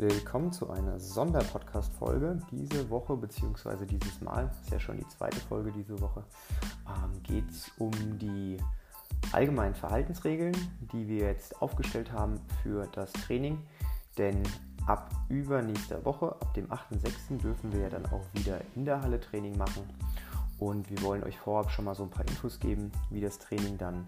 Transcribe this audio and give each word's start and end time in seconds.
Willkommen 0.00 0.52
zu 0.52 0.70
einer 0.70 1.00
Sonderpodcast-Folge. 1.00 2.40
Diese 2.52 2.88
Woche, 2.88 3.16
beziehungsweise 3.16 3.84
dieses 3.84 4.20
Mal, 4.20 4.48
ist 4.62 4.70
ja 4.70 4.78
schon 4.78 4.96
die 4.96 5.08
zweite 5.08 5.40
Folge 5.40 5.72
diese 5.72 6.00
Woche, 6.00 6.22
ähm, 6.86 7.20
geht 7.24 7.50
es 7.50 7.68
um 7.78 7.90
die 8.16 8.58
allgemeinen 9.32 9.74
Verhaltensregeln, 9.74 10.56
die 10.92 11.08
wir 11.08 11.26
jetzt 11.26 11.60
aufgestellt 11.60 12.12
haben 12.12 12.40
für 12.62 12.86
das 12.92 13.12
Training. 13.12 13.58
Denn 14.16 14.40
ab 14.86 15.10
übernächster 15.28 16.04
Woche, 16.04 16.28
ab 16.28 16.54
dem 16.54 16.68
8.6., 16.68 17.38
dürfen 17.38 17.72
wir 17.72 17.80
ja 17.80 17.88
dann 17.88 18.06
auch 18.06 18.24
wieder 18.34 18.60
in 18.76 18.84
der 18.84 19.02
Halle 19.02 19.18
Training 19.18 19.58
machen. 19.58 19.82
Und 20.60 20.88
wir 20.90 21.02
wollen 21.02 21.24
euch 21.24 21.38
vorab 21.38 21.72
schon 21.72 21.86
mal 21.86 21.96
so 21.96 22.04
ein 22.04 22.10
paar 22.10 22.28
Infos 22.28 22.60
geben, 22.60 22.92
wie 23.10 23.20
das 23.20 23.40
Training 23.40 23.78
dann 23.78 24.06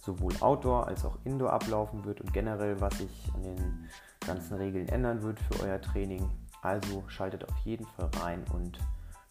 sowohl 0.00 0.32
Outdoor 0.40 0.86
als 0.88 1.04
auch 1.04 1.18
Indoor 1.24 1.52
ablaufen 1.52 2.04
wird 2.04 2.20
und 2.20 2.32
generell, 2.32 2.80
was 2.80 2.98
sich 2.98 3.30
an 3.34 3.42
den 3.42 3.88
ganzen 4.26 4.56
Regeln 4.56 4.88
ändern 4.88 5.22
wird 5.22 5.38
für 5.40 5.64
euer 5.64 5.80
Training. 5.80 6.28
Also 6.62 7.04
schaltet 7.08 7.48
auf 7.48 7.56
jeden 7.64 7.86
Fall 7.86 8.10
rein 8.20 8.44
und 8.52 8.78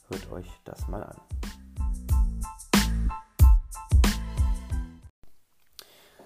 hört 0.10 0.32
euch 0.32 0.50
das 0.66 0.88
mal 0.88 1.04
an. 1.04 1.18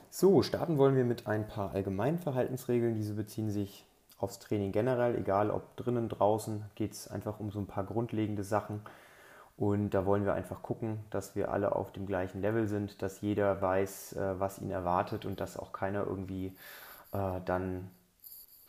So, 0.10 0.44
starten 0.44 0.78
wollen 0.78 0.96
wir 0.96 1.06
mit 1.06 1.28
ein 1.28 1.48
paar 1.48 1.72
allgemeinen 1.72 2.20
Verhaltensregeln. 2.20 2.96
Diese 2.96 3.16
beziehen 3.16 3.50
sich 3.50 3.86
aufs 4.18 4.40
Training 4.40 4.72
generell, 4.72 5.18
egal 5.18 5.52
ob 5.52 5.76
drinnen, 5.76 6.08
draußen, 6.08 6.64
geht 6.76 6.94
es 6.94 7.08
einfach 7.10 7.40
um 7.40 7.52
so 7.52 7.60
ein 7.60 7.68
paar 7.68 7.84
grundlegende 7.84 8.44
Sachen. 8.44 8.82
Und 9.56 9.92
da 9.92 10.06
wollen 10.06 10.26
wir 10.26 10.34
einfach 10.34 10.64
gucken, 10.64 11.00
dass 11.10 11.36
wir 11.36 11.52
alle 11.52 11.76
auf 11.76 11.92
dem 11.92 12.06
gleichen 12.08 12.42
Level 12.42 12.68
sind, 12.68 13.02
dass 13.02 13.22
jeder 13.22 13.62
weiß, 13.62 14.14
äh, 14.14 14.40
was 14.40 14.60
ihn 14.60 14.72
erwartet 14.72 15.26
und 15.26 15.40
dass 15.40 15.58
auch 15.58 15.72
keiner 15.74 16.06
irgendwie 16.06 16.56
äh, 17.12 17.40
dann 17.46 17.92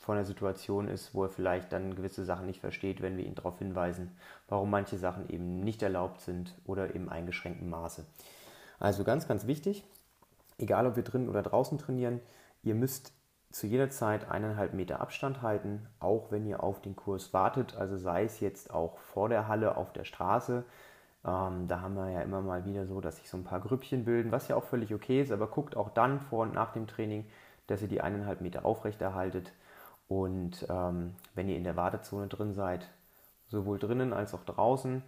vor 0.04 0.14
einer 0.14 0.26
Situation 0.26 0.86
ist, 0.86 1.14
wo 1.14 1.24
er 1.24 1.30
vielleicht 1.30 1.72
dann 1.72 1.96
gewisse 1.96 2.26
Sachen 2.26 2.44
nicht 2.44 2.60
versteht, 2.60 3.00
wenn 3.00 3.16
wir 3.16 3.24
ihn 3.24 3.34
darauf 3.34 3.58
hinweisen, 3.58 4.14
warum 4.48 4.68
manche 4.68 4.98
Sachen 4.98 5.30
eben 5.30 5.60
nicht 5.60 5.82
erlaubt 5.82 6.20
sind 6.20 6.54
oder 6.66 6.94
im 6.94 7.08
eingeschränkten 7.08 7.70
Maße. 7.70 8.04
Also 8.78 9.02
ganz, 9.02 9.26
ganz 9.26 9.46
wichtig, 9.46 9.82
egal 10.58 10.86
ob 10.86 10.96
wir 10.96 11.02
drinnen 11.02 11.30
oder 11.30 11.42
draußen 11.42 11.78
trainieren, 11.78 12.20
ihr 12.62 12.74
müsst 12.74 13.12
zu 13.54 13.68
jeder 13.68 13.88
Zeit 13.88 14.28
eineinhalb 14.32 14.74
Meter 14.74 15.00
Abstand 15.00 15.40
halten, 15.40 15.86
auch 16.00 16.32
wenn 16.32 16.44
ihr 16.44 16.64
auf 16.64 16.82
den 16.82 16.96
Kurs 16.96 17.32
wartet, 17.32 17.76
also 17.76 17.96
sei 17.96 18.24
es 18.24 18.40
jetzt 18.40 18.74
auch 18.74 18.98
vor 18.98 19.28
der 19.28 19.46
Halle 19.46 19.76
auf 19.76 19.92
der 19.92 20.02
Straße. 20.02 20.64
Ähm, 21.24 21.68
da 21.68 21.80
haben 21.80 21.94
wir 21.94 22.10
ja 22.10 22.22
immer 22.22 22.40
mal 22.40 22.64
wieder 22.64 22.84
so, 22.84 23.00
dass 23.00 23.18
sich 23.18 23.30
so 23.30 23.36
ein 23.36 23.44
paar 23.44 23.60
Grüppchen 23.60 24.04
bilden, 24.04 24.32
was 24.32 24.48
ja 24.48 24.56
auch 24.56 24.64
völlig 24.64 24.92
okay 24.92 25.22
ist, 25.22 25.30
aber 25.30 25.46
guckt 25.46 25.76
auch 25.76 25.90
dann 25.90 26.20
vor 26.20 26.42
und 26.42 26.52
nach 26.52 26.72
dem 26.72 26.88
Training, 26.88 27.26
dass 27.68 27.80
ihr 27.80 27.86
die 27.86 28.00
eineinhalb 28.00 28.40
Meter 28.40 28.64
aufrechterhaltet 28.64 29.52
und 30.08 30.66
ähm, 30.68 31.14
wenn 31.36 31.48
ihr 31.48 31.56
in 31.56 31.64
der 31.64 31.76
Wartezone 31.76 32.26
drin 32.26 32.54
seid, 32.54 32.88
sowohl 33.46 33.78
drinnen 33.78 34.12
als 34.12 34.34
auch 34.34 34.44
draußen, 34.44 35.00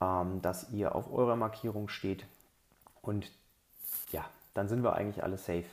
ähm, 0.00 0.42
dass 0.42 0.70
ihr 0.70 0.94
auf 0.94 1.12
eurer 1.12 1.34
Markierung 1.34 1.88
steht. 1.88 2.24
Und 3.02 3.32
ja, 4.12 4.24
dann 4.54 4.68
sind 4.68 4.84
wir 4.84 4.94
eigentlich 4.94 5.24
alle 5.24 5.38
safe. 5.38 5.66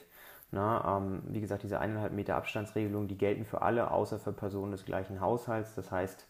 Na, 0.51 0.97
ähm, 0.97 1.23
wie 1.27 1.41
gesagt, 1.41 1.63
diese 1.63 1.79
eineinhalb 1.79 2.13
Meter 2.13 2.35
Abstandsregelung, 2.35 3.07
die 3.07 3.17
gelten 3.17 3.45
für 3.45 3.61
alle, 3.61 3.91
außer 3.91 4.19
für 4.19 4.31
Personen 4.31 4.71
des 4.71 4.85
gleichen 4.85 5.19
Haushalts. 5.19 5.75
Das 5.75 5.91
heißt, 5.91 6.25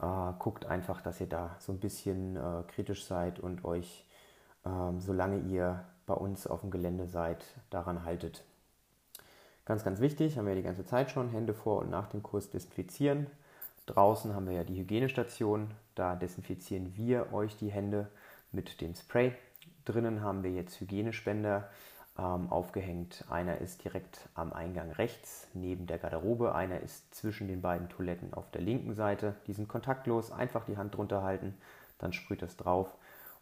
äh, 0.00 0.32
guckt 0.38 0.66
einfach, 0.66 1.00
dass 1.00 1.20
ihr 1.20 1.28
da 1.28 1.56
so 1.58 1.72
ein 1.72 1.78
bisschen 1.78 2.36
äh, 2.36 2.62
kritisch 2.66 3.04
seid 3.04 3.38
und 3.38 3.64
euch, 3.64 4.04
äh, 4.64 4.68
solange 4.98 5.38
ihr 5.38 5.84
bei 6.06 6.14
uns 6.14 6.46
auf 6.46 6.60
dem 6.60 6.70
Gelände 6.70 7.06
seid, 7.06 7.44
daran 7.70 8.04
haltet. 8.04 8.44
Ganz, 9.64 9.84
ganz 9.84 10.00
wichtig, 10.00 10.38
haben 10.38 10.46
wir 10.46 10.54
die 10.54 10.62
ganze 10.62 10.84
Zeit 10.84 11.10
schon, 11.10 11.30
Hände 11.30 11.54
vor 11.54 11.80
und 11.80 11.90
nach 11.90 12.08
dem 12.08 12.22
Kurs 12.22 12.50
desinfizieren. 12.50 13.26
Draußen 13.86 14.34
haben 14.34 14.46
wir 14.46 14.54
ja 14.54 14.64
die 14.64 14.76
Hygienestation, 14.76 15.70
da 15.94 16.14
desinfizieren 16.14 16.96
wir 16.96 17.32
euch 17.32 17.56
die 17.56 17.70
Hände 17.70 18.08
mit 18.52 18.80
dem 18.80 18.94
Spray. 18.94 19.32
Drinnen 19.84 20.22
haben 20.22 20.42
wir 20.42 20.50
jetzt 20.50 20.80
Hygienespender 20.80 21.68
ähm, 22.18 22.50
aufgehängt. 22.50 23.24
Einer 23.30 23.58
ist 23.58 23.84
direkt 23.84 24.28
am 24.34 24.52
Eingang 24.52 24.90
rechts 24.92 25.48
neben 25.54 25.86
der 25.86 25.98
Garderobe, 25.98 26.54
einer 26.54 26.80
ist 26.80 27.14
zwischen 27.14 27.48
den 27.48 27.62
beiden 27.62 27.88
Toiletten 27.88 28.34
auf 28.34 28.50
der 28.50 28.62
linken 28.62 28.94
Seite. 28.94 29.34
Die 29.46 29.52
sind 29.52 29.68
kontaktlos, 29.68 30.30
einfach 30.30 30.64
die 30.64 30.76
Hand 30.76 30.96
drunter 30.96 31.22
halten, 31.22 31.54
dann 31.98 32.12
sprüht 32.12 32.42
das 32.42 32.56
drauf 32.56 32.94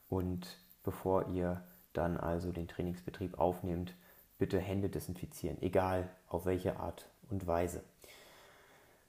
und 0.09 0.59
bevor 0.83 1.29
ihr 1.29 1.63
dann 1.93 2.17
also 2.17 2.53
den 2.53 2.69
Trainingsbetrieb 2.69 3.39
aufnehmt, 3.39 3.95
bitte 4.39 4.59
Hände 4.59 4.89
desinfizieren, 4.89 5.63
egal 5.63 6.09
auf 6.29 6.45
welche 6.45 6.79
Art 6.79 7.09
und 7.31 7.47
Weise. 7.47 7.83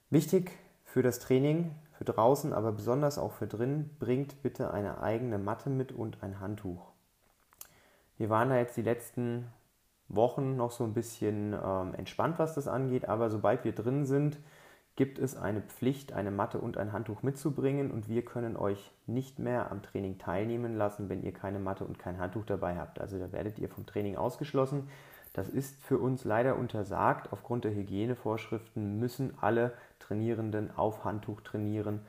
Wichtig 0.09 0.51
für 0.85 1.01
das 1.01 1.19
Training, 1.19 1.71
für 1.97 2.05
draußen, 2.05 2.53
aber 2.53 2.71
besonders 2.71 3.17
auch 3.17 3.31
für 3.31 3.47
drin, 3.47 3.89
bringt 3.99 4.41
bitte 4.43 4.71
eine 4.71 5.01
eigene 5.01 5.37
Matte 5.37 5.69
mit 5.69 5.91
und 5.91 6.21
ein 6.21 6.39
Handtuch. 6.39 6.94
Wir 8.17 8.29
waren 8.29 8.49
da 8.49 8.57
jetzt 8.57 8.77
die 8.77 8.81
letzten 8.81 9.47
Wochen 10.07 10.55
noch 10.55 10.71
so 10.71 10.83
ein 10.83 10.93
bisschen 10.93 11.53
ähm, 11.53 11.93
entspannt, 11.95 12.39
was 12.39 12.53
das 12.53 12.67
angeht, 12.67 13.09
aber 13.09 13.29
sobald 13.29 13.63
wir 13.63 13.73
drin 13.73 14.05
sind, 14.05 14.37
gibt 14.95 15.19
es 15.19 15.35
eine 15.35 15.61
Pflicht, 15.61 16.13
eine 16.13 16.31
Matte 16.31 16.59
und 16.59 16.77
ein 16.77 16.93
Handtuch 16.93 17.21
mitzubringen 17.21 17.91
und 17.91 18.07
wir 18.07 18.23
können 18.23 18.55
euch 18.55 18.91
nicht 19.07 19.39
mehr 19.39 19.69
am 19.71 19.81
Training 19.81 20.17
teilnehmen 20.17 20.77
lassen, 20.77 21.09
wenn 21.09 21.21
ihr 21.23 21.33
keine 21.33 21.59
Matte 21.59 21.83
und 21.83 21.99
kein 21.99 22.17
Handtuch 22.17 22.45
dabei 22.45 22.77
habt. 22.77 23.01
Also 23.01 23.19
da 23.19 23.31
werdet 23.33 23.59
ihr 23.59 23.67
vom 23.67 23.85
Training 23.85 24.15
ausgeschlossen. 24.15 24.87
Das 25.33 25.49
ist 25.49 25.83
für 25.83 25.97
uns 25.97 26.23
leider 26.23 26.55
untersagt. 26.55 27.33
Aufgrund 27.33 27.65
der 27.65 27.73
Hygienevorschriften 27.73 28.97
müssen 28.97 29.33
alle 29.41 29.73
Trainierenden 29.99 30.71
auf 30.77 31.03
Handtuch 31.03 31.41
trainieren 31.41 31.99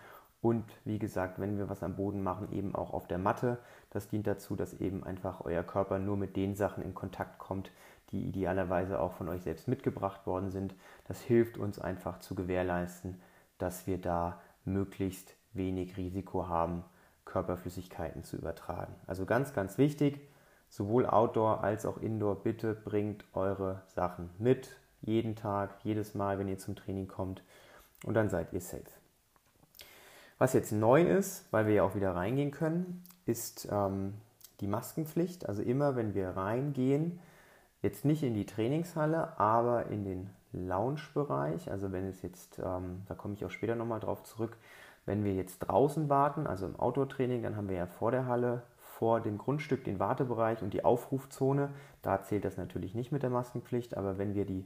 und 0.47 0.65
wie 0.85 1.01
gesagt, 1.01 1.41
wenn 1.41 1.59
wir 1.59 1.69
was 1.69 1.83
am 1.83 1.97
Boden 1.97 2.23
machen, 2.23 2.53
eben 2.53 2.77
auch 2.77 2.93
auf 2.93 3.09
der 3.09 3.19
Matte. 3.19 3.59
Das 3.97 4.09
dient 4.09 4.27
dazu, 4.27 4.57
dass 4.57 4.75
eben 4.75 5.05
einfach 5.05 5.47
euer 5.47 5.63
Körper 5.63 5.99
nur 5.99 6.19
mit 6.19 6.37
den 6.37 6.55
Sachen 6.55 6.85
in 6.85 6.95
Kontakt 6.95 7.39
kommt, 7.39 7.71
die 8.11 8.29
idealerweise 8.29 9.01
auch 9.01 9.15
von 9.15 9.27
euch 9.31 9.41
selbst 9.41 9.69
mitgebracht 9.69 10.27
worden 10.27 10.51
sind. 10.51 10.75
Das 11.09 11.23
hilft 11.23 11.57
uns 11.57 11.79
einfach 11.79 12.19
zu 12.19 12.35
gewährleisten, 12.35 13.19
dass 13.57 13.87
wir 13.87 13.99
da 13.99 14.39
möglichst 14.67 15.35
wenig 15.55 15.97
Risiko 15.97 16.47
haben, 16.47 16.85
Körperflüssigkeiten 17.25 18.23
zu 18.23 18.37
übertragen. 18.37 18.95
Also 19.07 19.25
ganz, 19.25 19.55
ganz 19.55 19.79
wichtig, 19.79 20.21
sowohl 20.69 21.07
Outdoor 21.07 21.65
als 21.65 21.87
auch 21.87 21.97
Indoor, 21.97 22.43
bitte 22.43 22.75
bringt 22.75 23.25
eure 23.33 23.81
Sachen 23.87 24.29
mit, 24.37 24.77
jeden 25.01 25.37
Tag, 25.37 25.71
jedes 25.85 26.15
Mal, 26.15 26.39
wenn 26.39 26.49
ihr 26.49 26.59
zum 26.59 26.77
Training 26.77 27.09
kommt 27.09 27.43
und 28.05 28.13
dann 28.13 28.29
seid 28.29 28.53
ihr 28.53 28.61
safe. 28.61 28.85
Was 30.37 30.53
jetzt 30.53 30.73
neu 30.73 31.01
ist, 31.01 31.51
weil 31.51 31.67
wir 31.67 31.73
ja 31.73 31.83
auch 31.83 31.95
wieder 31.95 32.15
reingehen 32.15 32.51
können, 32.51 33.03
ist 33.27 33.69
ähm, 33.71 34.15
die 34.61 34.67
Maskenpflicht. 34.67 35.49
Also 35.49 35.63
immer, 35.63 35.97
wenn 35.97 36.15
wir 36.15 36.31
reingehen, 36.31 37.21
jetzt 37.83 38.05
nicht 38.05 38.23
in 38.23 38.35
die 38.35 38.47
Trainingshalle, 38.47 39.39
aber 39.39 39.87
in 39.87 40.05
den 40.05 40.31
Lounge-Bereich. 40.53 41.71
Also 41.71 41.93
wenn 41.93 42.07
es 42.07 42.23
jetzt, 42.23 42.59
ähm, 42.59 43.03
da 43.07 43.15
komme 43.15 43.35
ich 43.35 43.45
auch 43.45 43.51
später 43.51 43.75
nochmal 43.75 44.01
drauf 44.01 44.23
zurück, 44.23 44.57
wenn 45.05 45.25
wir 45.25 45.35
jetzt 45.35 45.59
draußen 45.61 46.09
warten, 46.09 46.47
also 46.47 46.67
im 46.67 46.77
Outdoor-Training, 46.77 47.43
dann 47.43 47.57
haben 47.57 47.69
wir 47.69 47.77
ja 47.77 47.87
vor 47.87 48.11
der 48.11 48.27
Halle 48.27 48.63
vor 48.77 49.21
dem 49.21 49.37
Grundstück 49.37 49.85
den 49.85 50.01
Wartebereich 50.01 50.63
und 50.63 50.73
die 50.73 50.85
Aufrufzone. 50.85 51.69
Da 52.03 52.23
zählt 52.23 52.45
das 52.45 52.57
natürlich 52.57 52.95
nicht 52.95 53.13
mit 53.13 53.23
der 53.23 53.31
Maskenpflicht, 53.31 53.97
aber 53.97 54.19
wenn 54.19 54.35
wir 54.35 54.47
die 54.47 54.65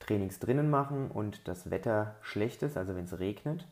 Trainings 0.00 0.38
drinnen 0.38 0.70
machen 0.70 1.10
und 1.10 1.46
das 1.46 1.70
Wetter 1.70 2.14
schlecht 2.22 2.62
ist, 2.62 2.76
also 2.76 2.96
wenn 2.96 3.04
es 3.04 3.18
regnet, 3.18 3.66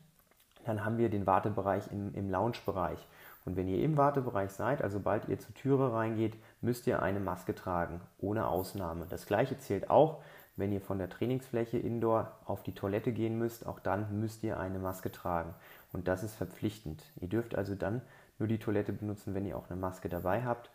dann 0.65 0.85
haben 0.85 0.99
wir 0.99 1.09
den 1.09 1.27
Wartebereich 1.27 1.91
im, 1.91 2.13
im 2.15 2.29
Lounge-Bereich. 2.29 3.07
Und 3.47 3.57
wenn 3.57 3.69
ihr 3.69 3.83
im 3.83 3.97
Wartebereich 3.97 4.51
seid, 4.51 4.83
also 4.83 4.99
sobald 4.99 5.29
ihr 5.29 5.39
zur 5.39 5.55
Türe 5.55 5.93
reingeht, 5.93 6.37
müsst 6.61 6.87
ihr 6.87 7.01
eine 7.01 7.21
Maske 7.21 7.55
tragen, 7.55 8.01
ohne 8.19 8.49
Ausnahme. 8.49 9.07
Das 9.09 9.25
gleiche 9.25 9.57
zählt 9.59 9.89
auch, 9.89 10.21
wenn 10.57 10.73
ihr 10.73 10.81
von 10.81 10.99
der 10.99 11.09
Trainingsfläche 11.09 11.79
Indoor 11.79 12.33
auf 12.45 12.63
die 12.63 12.75
Toilette 12.75 13.13
gehen 13.13 13.39
müsst, 13.39 13.67
auch 13.67 13.79
dann 13.79 14.21
müsst 14.21 14.43
ihr 14.43 14.59
eine 14.59 14.79
Maske 14.79 15.13
tragen. 15.13 15.55
Und 15.93 16.09
das 16.09 16.25
ist 16.25 16.35
verpflichtend. 16.35 17.05
Ihr 17.21 17.29
dürft 17.29 17.55
also 17.55 17.75
dann 17.75 18.03
nur 18.39 18.49
die 18.49 18.59
Toilette 18.59 18.93
benutzen, 18.93 19.35
wenn 19.35 19.47
ihr 19.47 19.57
auch 19.57 19.71
eine 19.71 19.79
Maske 19.79 20.09
dabei 20.09 20.45
habt. 20.45 20.71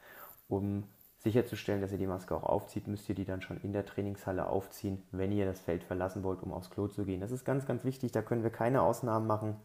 Um 0.48 0.86
sicherzustellen, 1.18 1.82
dass 1.82 1.92
ihr 1.92 1.98
die 1.98 2.08
Maske 2.08 2.36
auch 2.36 2.44
aufzieht, 2.44 2.88
müsst 2.88 3.08
ihr 3.10 3.16
die 3.16 3.26
dann 3.26 3.42
schon 3.42 3.60
in 3.62 3.74
der 3.74 3.86
Trainingshalle 3.86 4.48
aufziehen, 4.48 5.04
wenn 5.12 5.32
ihr 5.32 5.46
das 5.46 5.60
Feld 5.60 5.84
verlassen 5.84 6.24
wollt, 6.24 6.42
um 6.42 6.54
aufs 6.54 6.70
Klo 6.70 6.88
zu 6.88 7.06
gehen. 7.06 7.22
Das 7.22 7.32
ist 7.32 7.46
ganz, 7.46 7.66
ganz 7.66 7.84
wichtig, 7.84 8.12
da 8.12 8.22
können 8.22 8.44
wir 8.44 8.50
keine 8.50 8.82
Ausnahmen 8.82 9.28
machen. 9.28 9.56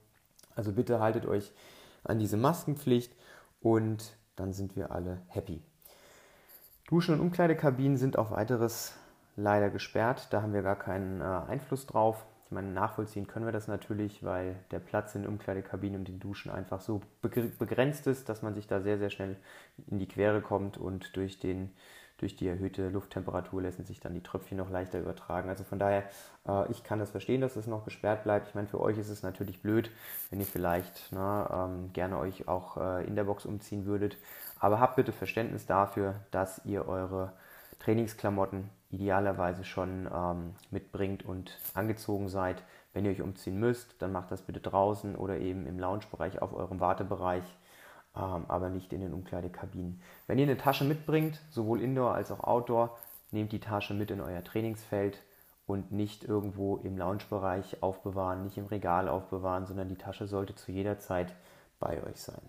Also 0.55 0.73
bitte 0.73 1.01
haltet 1.01 1.25
euch 1.27 1.53
an 2.09 2.19
diese 2.19 2.37
Maskenpflicht 2.37 3.15
und 3.61 4.17
dann 4.37 4.53
sind 4.53 4.77
wir 4.77 4.91
alle 4.91 5.23
happy. 5.29 5.63
Duschen 6.89 7.15
und 7.15 7.21
Umkleidekabinen 7.21 7.97
sind 7.97 8.17
auf 8.17 8.31
weiteres 8.31 8.95
leider 9.35 9.71
gesperrt. 9.71 10.29
Da 10.31 10.43
haben 10.43 10.53
wir 10.53 10.63
gar 10.63 10.79
keinen 10.79 11.21
äh, 11.21 11.25
Einfluss 11.25 11.87
drauf. 11.87 12.25
Ich 12.45 12.53
meine, 12.53 12.69
nachvollziehen 12.69 13.27
können 13.27 13.45
wir 13.45 13.53
das 13.53 13.67
natürlich, 13.67 14.23
weil 14.23 14.55
der 14.71 14.79
Platz 14.79 15.17
in 15.17 15.27
Umkleidekabinen 15.27 15.99
und 15.99 16.09
den 16.09 16.21
Duschen 16.21 16.53
einfach 16.53 16.81
so 16.81 17.01
begrenzt 17.21 18.07
ist, 18.07 18.29
dass 18.29 18.43
man 18.43 18.55
sich 18.55 18.69
da 18.69 18.81
sehr, 18.81 18.99
sehr 18.99 19.11
schnell 19.11 19.37
in 19.89 19.99
die 19.99 20.07
Quere 20.07 20.41
kommt 20.41 20.79
und 20.79 21.17
durch 21.17 21.41
den 21.41 21.73
durch 22.19 22.35
die 22.35 22.49
erhöhte 22.49 22.89
Lufttemperatur 22.89 23.63
lassen 23.63 23.85
sich 23.85 24.01
dann 24.01 24.15
die 24.15 24.23
Tröpfchen 24.23 24.57
noch 24.57 24.71
leichter 24.71 24.99
übertragen. 24.99 25.49
Also 25.49 25.65
von 25.65 25.79
daher, 25.79 26.05
äh, 26.49 26.71
ich 26.71 26.83
kann 26.83 26.99
das 26.99 27.11
verstehen, 27.11 27.41
dass 27.41 27.55
das 27.55 27.67
noch 27.67 27.85
gesperrt 27.85 28.25
bleibt. 28.25 28.49
Ich 28.49 28.55
meine, 28.55 28.69
für 28.69 28.81
euch 28.81 28.97
ist 28.97 29.11
es 29.11 29.23
natürlich 29.23 29.61
blöd, 29.61 29.91
wenn 30.31 30.41
ihr 30.41 30.47
vielleicht 30.47 31.09
na, 31.11 31.67
ähm, 31.67 31.93
gerne 31.93 32.19
euch 32.19 32.49
auch 32.49 32.79
äh, 32.79 33.07
in 33.07 33.17
der 33.17 33.25
Box 33.25 33.45
umziehen 33.45 33.85
würdet. 33.85 34.17
Aber 34.59 34.81
habt 34.81 34.97
bitte 34.97 35.13
Verständnis 35.13 35.67
dafür, 35.67 36.15
dass 36.31 36.65
ihr 36.65 36.89
eure 36.89 37.33
Trainingsklamotten 37.81 38.71
idealerweise 38.91 39.65
schon 39.65 40.09
ähm, 40.13 40.55
mitbringt 40.71 41.25
und 41.25 41.59
angezogen 41.75 42.29
seid. 42.29 42.63
Wenn 42.95 43.05
ihr 43.05 43.11
euch 43.11 43.21
umziehen 43.21 43.59
müsst, 43.61 44.01
dann 44.01 44.13
macht 44.13 44.31
das 44.31 44.41
bitte 44.41 44.61
draußen 44.61 45.17
oder 45.17 45.39
eben 45.39 45.67
im 45.67 45.79
Loungebereich 45.79 46.41
auf 46.41 46.55
eurem 46.55 46.81
Wartebereich, 46.81 47.45
aber 48.17 48.71
nicht 48.71 48.93
in 48.93 49.01
den 49.01 49.13
Umkleidekabinen. 49.13 50.01
Wenn 50.27 50.39
ihr 50.39 50.45
eine 50.45 50.57
Tasche 50.57 50.85
mitbringt, 50.85 51.41
sowohl 51.51 51.83
Indoor 51.83 52.15
als 52.15 52.31
auch 52.31 52.41
Outdoor, 52.41 52.97
nehmt 53.31 53.53
die 53.53 53.61
Tasche 53.61 53.95
mit 53.95 54.11
in 54.11 54.21
euer 54.21 54.43
Trainingsfeld 54.43 55.23
und 55.67 55.93
nicht 55.93 56.25
irgendwo 56.25 56.77
im 56.77 56.97
Loungebereich 56.97 57.83
aufbewahren, 57.83 58.45
nicht 58.45 58.57
im 58.57 58.67
Regal 58.67 59.09
aufbewahren, 59.09 59.67
sondern 59.67 59.89
die 59.89 59.97
Tasche 59.97 60.27
sollte 60.27 60.55
zu 60.55 60.73
jeder 60.73 60.99
Zeit 60.99 61.35
bei 61.79 62.03
euch 62.05 62.21
sein. 62.21 62.41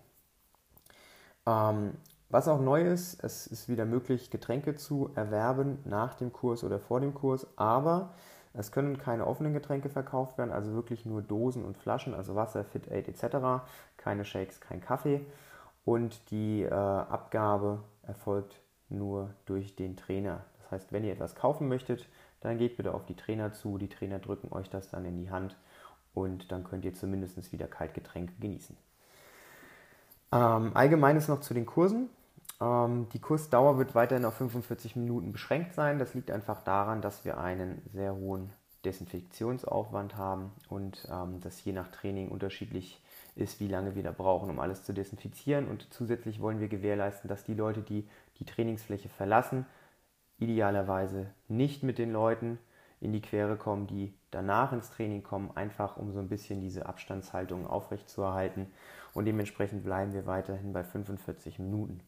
Ähm, 1.46 1.92
was 2.30 2.46
auch 2.46 2.60
neu 2.60 2.82
ist, 2.82 3.22
es 3.24 3.46
ist 3.46 3.68
wieder 3.68 3.84
möglich, 3.84 4.30
Getränke 4.30 4.76
zu 4.76 5.10
erwerben 5.14 5.78
nach 5.84 6.14
dem 6.14 6.32
Kurs 6.32 6.62
oder 6.62 6.78
vor 6.78 7.00
dem 7.00 7.14
Kurs, 7.14 7.46
aber 7.56 8.14
es 8.54 8.72
können 8.72 8.98
keine 8.98 9.26
offenen 9.26 9.52
Getränke 9.52 9.88
verkauft 9.88 10.38
werden, 10.38 10.52
also 10.52 10.72
wirklich 10.72 11.04
nur 11.04 11.22
Dosen 11.22 11.64
und 11.64 11.76
Flaschen, 11.76 12.14
also 12.14 12.34
Wasser, 12.34 12.64
Fit 12.64 12.90
Aid 12.90 13.08
etc., 13.08 13.64
keine 13.96 14.24
Shakes, 14.24 14.60
kein 14.60 14.80
Kaffee 14.80 15.24
und 15.88 16.30
die 16.30 16.64
äh, 16.64 16.70
Abgabe 16.70 17.82
erfolgt 18.06 18.60
nur 18.90 19.30
durch 19.46 19.74
den 19.74 19.96
Trainer. 19.96 20.44
Das 20.58 20.70
heißt, 20.70 20.92
wenn 20.92 21.02
ihr 21.02 21.14
etwas 21.14 21.34
kaufen 21.34 21.66
möchtet, 21.66 22.06
dann 22.42 22.58
geht 22.58 22.76
bitte 22.76 22.92
auf 22.92 23.06
die 23.06 23.16
Trainer 23.16 23.54
zu, 23.54 23.78
die 23.78 23.88
Trainer 23.88 24.18
drücken 24.18 24.52
euch 24.52 24.68
das 24.68 24.90
dann 24.90 25.06
in 25.06 25.16
die 25.16 25.30
Hand 25.30 25.56
und 26.12 26.52
dann 26.52 26.62
könnt 26.62 26.84
ihr 26.84 26.92
zumindest 26.92 27.52
wieder 27.52 27.66
Kaltgetränke 27.66 28.34
genießen. 28.38 28.76
Ähm, 30.30 30.72
allgemeines 30.74 31.26
noch 31.26 31.40
zu 31.40 31.54
den 31.54 31.64
Kursen. 31.64 32.10
Ähm, 32.60 33.08
die 33.14 33.18
Kursdauer 33.18 33.78
wird 33.78 33.94
weiterhin 33.94 34.26
auf 34.26 34.34
45 34.34 34.94
Minuten 34.94 35.32
beschränkt 35.32 35.72
sein. 35.72 35.98
Das 35.98 36.12
liegt 36.12 36.30
einfach 36.30 36.62
daran, 36.64 37.00
dass 37.00 37.24
wir 37.24 37.38
einen 37.38 37.80
sehr 37.94 38.14
hohen 38.14 38.50
Desinfektionsaufwand 38.84 40.18
haben 40.18 40.52
und 40.68 41.08
ähm, 41.10 41.40
das 41.40 41.64
je 41.64 41.72
nach 41.72 41.88
Training 41.88 42.28
unterschiedlich 42.28 43.00
ist, 43.38 43.60
wie 43.60 43.68
lange 43.68 43.94
wir 43.94 44.02
da 44.02 44.12
brauchen, 44.12 44.50
um 44.50 44.60
alles 44.60 44.82
zu 44.82 44.92
desinfizieren. 44.92 45.68
Und 45.68 45.86
zusätzlich 45.90 46.40
wollen 46.40 46.60
wir 46.60 46.68
gewährleisten, 46.68 47.28
dass 47.28 47.44
die 47.44 47.54
Leute, 47.54 47.82
die 47.82 48.06
die 48.38 48.44
Trainingsfläche 48.44 49.08
verlassen, 49.08 49.66
idealerweise 50.38 51.26
nicht 51.48 51.82
mit 51.82 51.98
den 51.98 52.12
Leuten 52.12 52.58
in 53.00 53.12
die 53.12 53.22
Quere 53.22 53.56
kommen, 53.56 53.86
die 53.86 54.12
danach 54.30 54.72
ins 54.72 54.90
Training 54.90 55.22
kommen, 55.22 55.50
einfach 55.54 55.96
um 55.96 56.12
so 56.12 56.18
ein 56.18 56.28
bisschen 56.28 56.60
diese 56.60 56.86
Abstandshaltung 56.86 57.66
aufrechtzuerhalten. 57.66 58.66
Und 59.14 59.24
dementsprechend 59.24 59.84
bleiben 59.84 60.12
wir 60.12 60.26
weiterhin 60.26 60.72
bei 60.72 60.84
45 60.84 61.58
Minuten. 61.58 62.00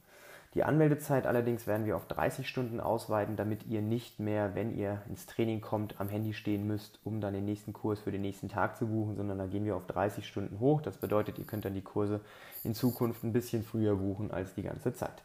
Die 0.54 0.64
Anmeldezeit 0.64 1.26
allerdings 1.26 1.68
werden 1.68 1.86
wir 1.86 1.96
auf 1.96 2.06
30 2.08 2.48
Stunden 2.48 2.80
ausweiten, 2.80 3.36
damit 3.36 3.66
ihr 3.66 3.82
nicht 3.82 4.18
mehr, 4.18 4.56
wenn 4.56 4.76
ihr 4.76 5.00
ins 5.08 5.26
Training 5.26 5.60
kommt, 5.60 6.00
am 6.00 6.08
Handy 6.08 6.34
stehen 6.34 6.66
müsst, 6.66 6.98
um 7.04 7.20
dann 7.20 7.34
den 7.34 7.44
nächsten 7.44 7.72
Kurs 7.72 8.00
für 8.00 8.10
den 8.10 8.22
nächsten 8.22 8.48
Tag 8.48 8.76
zu 8.76 8.88
buchen, 8.88 9.14
sondern 9.14 9.38
da 9.38 9.46
gehen 9.46 9.64
wir 9.64 9.76
auf 9.76 9.86
30 9.86 10.26
Stunden 10.26 10.58
hoch. 10.58 10.82
Das 10.82 10.96
bedeutet, 10.96 11.38
ihr 11.38 11.44
könnt 11.44 11.64
dann 11.64 11.74
die 11.74 11.82
Kurse 11.82 12.20
in 12.64 12.74
Zukunft 12.74 13.22
ein 13.22 13.32
bisschen 13.32 13.62
früher 13.62 13.94
buchen 13.94 14.32
als 14.32 14.54
die 14.54 14.62
ganze 14.62 14.92
Zeit. 14.92 15.22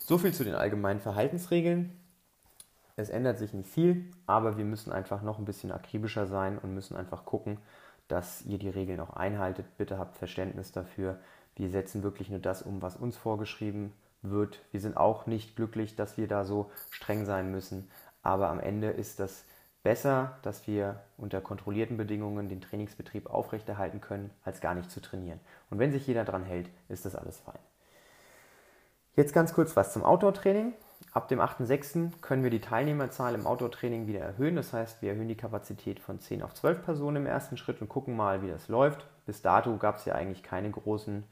So 0.00 0.18
viel 0.18 0.34
zu 0.34 0.44
den 0.44 0.54
allgemeinen 0.54 1.00
Verhaltensregeln. 1.00 1.98
Es 2.96 3.08
ändert 3.08 3.38
sich 3.38 3.54
nicht 3.54 3.70
viel, 3.70 4.10
aber 4.26 4.58
wir 4.58 4.64
müssen 4.66 4.92
einfach 4.92 5.22
noch 5.22 5.38
ein 5.38 5.44
bisschen 5.46 5.72
akribischer 5.72 6.26
sein 6.26 6.58
und 6.58 6.74
müssen 6.74 6.96
einfach 6.96 7.24
gucken, 7.24 7.56
dass 8.08 8.44
ihr 8.44 8.58
die 8.58 8.70
Regeln 8.70 9.00
auch 9.00 9.14
einhaltet. 9.14 9.66
Bitte 9.78 9.98
habt 9.98 10.16
Verständnis 10.16 10.72
dafür, 10.72 11.18
wir 11.58 11.70
setzen 11.70 12.02
wirklich 12.02 12.30
nur 12.30 12.38
das 12.38 12.62
um, 12.62 12.80
was 12.82 12.96
uns 12.96 13.16
vorgeschrieben 13.16 13.92
wird. 14.22 14.60
Wir 14.70 14.80
sind 14.80 14.96
auch 14.96 15.26
nicht 15.26 15.56
glücklich, 15.56 15.96
dass 15.96 16.16
wir 16.16 16.28
da 16.28 16.44
so 16.44 16.70
streng 16.90 17.24
sein 17.24 17.50
müssen. 17.50 17.90
Aber 18.22 18.48
am 18.48 18.60
Ende 18.60 18.88
ist 18.88 19.20
das 19.20 19.44
besser, 19.82 20.38
dass 20.42 20.66
wir 20.66 21.00
unter 21.16 21.40
kontrollierten 21.40 21.96
Bedingungen 21.96 22.48
den 22.48 22.60
Trainingsbetrieb 22.60 23.30
aufrechterhalten 23.30 24.00
können, 24.00 24.30
als 24.44 24.60
gar 24.60 24.74
nicht 24.74 24.90
zu 24.90 25.00
trainieren. 25.00 25.40
Und 25.70 25.78
wenn 25.78 25.92
sich 25.92 26.06
jeder 26.06 26.24
dran 26.24 26.44
hält, 26.44 26.68
ist 26.88 27.04
das 27.04 27.14
alles 27.14 27.38
fein. 27.38 27.58
Jetzt 29.16 29.32
ganz 29.32 29.52
kurz 29.52 29.76
was 29.76 29.92
zum 29.92 30.04
Outdoor-Training. 30.04 30.74
Ab 31.12 31.28
dem 31.28 31.40
8.6. 31.40 32.20
können 32.20 32.42
wir 32.42 32.50
die 32.50 32.60
Teilnehmerzahl 32.60 33.34
im 33.34 33.46
Outdoor-Training 33.46 34.06
wieder 34.06 34.20
erhöhen. 34.20 34.56
Das 34.56 34.72
heißt, 34.72 35.02
wir 35.02 35.10
erhöhen 35.10 35.28
die 35.28 35.36
Kapazität 35.36 36.00
von 36.00 36.20
10 36.20 36.42
auf 36.42 36.54
12 36.54 36.84
Personen 36.84 37.16
im 37.16 37.26
ersten 37.26 37.56
Schritt 37.56 37.80
und 37.80 37.88
gucken 37.88 38.14
mal, 38.16 38.42
wie 38.42 38.48
das 38.48 38.68
läuft. 38.68 39.06
Bis 39.28 39.42
dato 39.42 39.76
gab 39.76 39.96
es 39.96 40.06
ja 40.06 40.14
eigentlich 40.14 40.42
keine 40.42 40.70
großen 40.70 41.22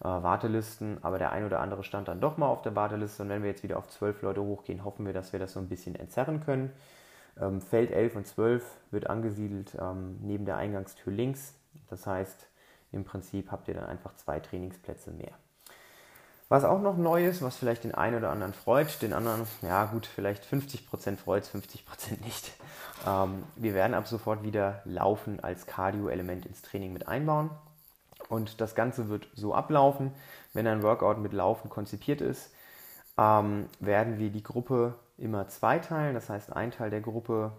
äh, 0.00 0.04
Wartelisten, 0.04 0.98
aber 1.02 1.18
der 1.18 1.32
ein 1.32 1.46
oder 1.46 1.60
andere 1.60 1.82
stand 1.82 2.08
dann 2.08 2.20
doch 2.20 2.36
mal 2.36 2.46
auf 2.46 2.60
der 2.60 2.76
Warteliste. 2.76 3.22
Und 3.22 3.30
wenn 3.30 3.42
wir 3.42 3.48
jetzt 3.48 3.62
wieder 3.62 3.78
auf 3.78 3.88
12 3.88 4.20
Leute 4.20 4.42
hochgehen, 4.42 4.84
hoffen 4.84 5.06
wir, 5.06 5.14
dass 5.14 5.32
wir 5.32 5.40
das 5.40 5.54
so 5.54 5.60
ein 5.60 5.68
bisschen 5.70 5.94
entzerren 5.94 6.44
können. 6.44 6.70
Ähm, 7.40 7.62
Feld 7.62 7.90
11 7.90 8.16
und 8.16 8.26
12 8.26 8.62
wird 8.90 9.08
angesiedelt 9.08 9.78
ähm, 9.80 10.18
neben 10.20 10.44
der 10.44 10.58
Eingangstür 10.58 11.10
links. 11.10 11.54
Das 11.88 12.06
heißt, 12.06 12.50
im 12.92 13.04
Prinzip 13.04 13.50
habt 13.50 13.66
ihr 13.68 13.74
dann 13.74 13.86
einfach 13.86 14.14
zwei 14.16 14.40
Trainingsplätze 14.40 15.10
mehr. 15.10 15.32
Was 16.48 16.64
auch 16.64 16.80
noch 16.80 16.96
neu 16.96 17.26
ist, 17.26 17.42
was 17.42 17.56
vielleicht 17.56 17.84
den 17.84 17.94
einen 17.94 18.16
oder 18.16 18.30
anderen 18.30 18.54
freut, 18.54 19.02
den 19.02 19.12
anderen, 19.12 19.46
ja 19.60 19.84
gut, 19.84 20.06
vielleicht 20.06 20.44
50% 20.44 21.16
freut 21.18 21.42
es, 21.42 21.54
50% 21.54 22.24
nicht. 22.24 22.52
Ähm, 23.06 23.44
wir 23.56 23.74
werden 23.74 23.94
ab 23.94 24.08
sofort 24.08 24.42
wieder 24.42 24.80
Laufen 24.84 25.40
als 25.40 25.66
Cardio-Element 25.66 26.46
ins 26.46 26.62
Training 26.62 26.94
mit 26.94 27.06
einbauen. 27.06 27.50
Und 28.30 28.60
das 28.60 28.74
Ganze 28.74 29.08
wird 29.08 29.28
so 29.34 29.54
ablaufen, 29.54 30.12
wenn 30.54 30.66
ein 30.66 30.82
Workout 30.82 31.18
mit 31.18 31.32
Laufen 31.32 31.68
konzipiert 31.68 32.20
ist, 32.20 32.50
ähm, 33.18 33.66
werden 33.80 34.18
wir 34.18 34.30
die 34.30 34.42
Gruppe 34.42 34.94
immer 35.18 35.48
zweiteilen. 35.48 36.14
Das 36.14 36.30
heißt, 36.30 36.54
ein 36.54 36.70
Teil 36.70 36.90
der 36.90 37.00
Gruppe 37.00 37.52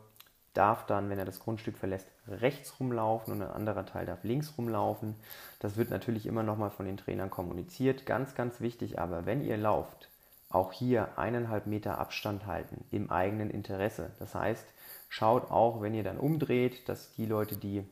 darf 0.59 0.85
dann, 0.85 1.09
wenn 1.09 1.17
er 1.17 1.25
das 1.25 1.39
Grundstück 1.39 1.77
verlässt, 1.77 2.11
rechts 2.27 2.81
rumlaufen 2.81 3.33
und 3.33 3.41
ein 3.41 3.50
anderer 3.50 3.85
Teil 3.85 4.06
darf 4.06 4.25
links 4.25 4.53
rumlaufen. 4.57 5.15
Das 5.59 5.77
wird 5.77 5.89
natürlich 5.89 6.25
immer 6.25 6.44
nochmal 6.44 6.69
von 6.69 6.85
den 6.85 6.97
Trainern 6.97 7.29
kommuniziert. 7.29 8.06
Ganz, 8.06 8.35
ganz 8.35 8.59
wichtig 8.59 9.00
aber, 9.00 9.25
wenn 9.25 9.41
ihr 9.41 9.56
lauft, 9.56 10.09
auch 10.50 10.73
hier 10.73 11.17
eineinhalb 11.17 11.65
Meter 11.65 11.97
Abstand 11.97 12.45
halten 12.45 12.83
im 12.91 13.09
eigenen 13.09 13.49
Interesse. 13.49 14.11
Das 14.19 14.35
heißt, 14.35 14.66
schaut 15.07 15.49
auch, 15.49 15.81
wenn 15.81 15.94
ihr 15.94 16.04
dann 16.04 16.18
umdreht, 16.18 16.89
dass 16.89 17.13
die 17.13 17.25
Leute, 17.25 17.56
die 17.56 17.85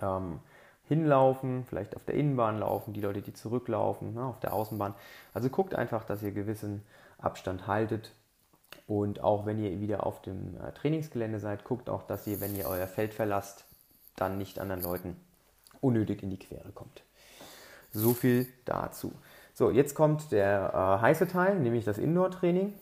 ähm, 0.00 0.38
hinlaufen, 0.84 1.64
vielleicht 1.68 1.96
auf 1.96 2.04
der 2.04 2.14
Innenbahn 2.14 2.60
laufen, 2.60 2.92
die 2.92 3.00
Leute, 3.00 3.22
die 3.22 3.34
zurücklaufen, 3.34 4.14
ne, 4.14 4.22
auf 4.22 4.38
der 4.38 4.52
Außenbahn. 4.52 4.94
Also 5.34 5.48
guckt 5.48 5.74
einfach, 5.74 6.04
dass 6.04 6.22
ihr 6.22 6.30
gewissen 6.30 6.84
Abstand 7.18 7.66
haltet 7.66 8.12
und 8.88 9.22
auch 9.22 9.44
wenn 9.44 9.62
ihr 9.62 9.80
wieder 9.80 10.06
auf 10.06 10.22
dem 10.22 10.56
äh, 10.56 10.72
Trainingsgelände 10.72 11.38
seid, 11.38 11.62
guckt 11.62 11.90
auch, 11.90 12.04
dass 12.04 12.26
ihr, 12.26 12.40
wenn 12.40 12.56
ihr 12.56 12.66
euer 12.66 12.86
Feld 12.86 13.12
verlasst, 13.12 13.66
dann 14.16 14.38
nicht 14.38 14.58
anderen 14.58 14.82
Leuten 14.82 15.16
unnötig 15.82 16.22
in 16.22 16.30
die 16.30 16.38
Quere 16.38 16.70
kommt. 16.74 17.02
So 17.92 18.14
viel 18.14 18.46
dazu. 18.64 19.12
So, 19.52 19.70
jetzt 19.70 19.94
kommt 19.94 20.32
der 20.32 20.72
äh, 20.72 21.02
heiße 21.02 21.28
Teil, 21.28 21.58
nämlich 21.58 21.84
das 21.84 21.98
Indoor-Training. 21.98 22.72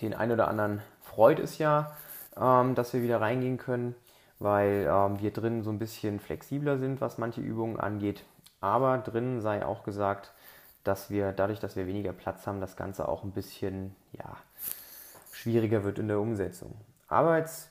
Den 0.00 0.14
einen 0.14 0.32
oder 0.32 0.48
anderen 0.48 0.80
freut 1.02 1.40
es 1.40 1.58
ja, 1.58 1.94
ähm, 2.34 2.74
dass 2.74 2.94
wir 2.94 3.02
wieder 3.02 3.20
reingehen 3.20 3.58
können, 3.58 3.94
weil 4.38 4.88
ähm, 4.90 5.20
wir 5.20 5.30
drinnen 5.30 5.62
so 5.62 5.70
ein 5.70 5.78
bisschen 5.78 6.20
flexibler 6.20 6.78
sind, 6.78 7.02
was 7.02 7.18
manche 7.18 7.42
Übungen 7.42 7.78
angeht. 7.78 8.24
Aber 8.62 8.96
drinnen 8.96 9.42
sei 9.42 9.64
auch 9.64 9.82
gesagt, 9.82 10.32
dass 10.84 11.10
wir 11.10 11.32
dadurch, 11.32 11.60
dass 11.60 11.76
wir 11.76 11.86
weniger 11.86 12.14
Platz 12.14 12.46
haben, 12.46 12.62
das 12.62 12.76
Ganze 12.76 13.06
auch 13.08 13.24
ein 13.24 13.32
bisschen 13.32 13.94
ja, 14.12 14.38
schwieriger 15.38 15.84
wird 15.84 16.00
in 16.00 16.08
der 16.08 16.18
Umsetzung. 16.18 16.74
Aber 17.06 17.38
jetzt, 17.38 17.70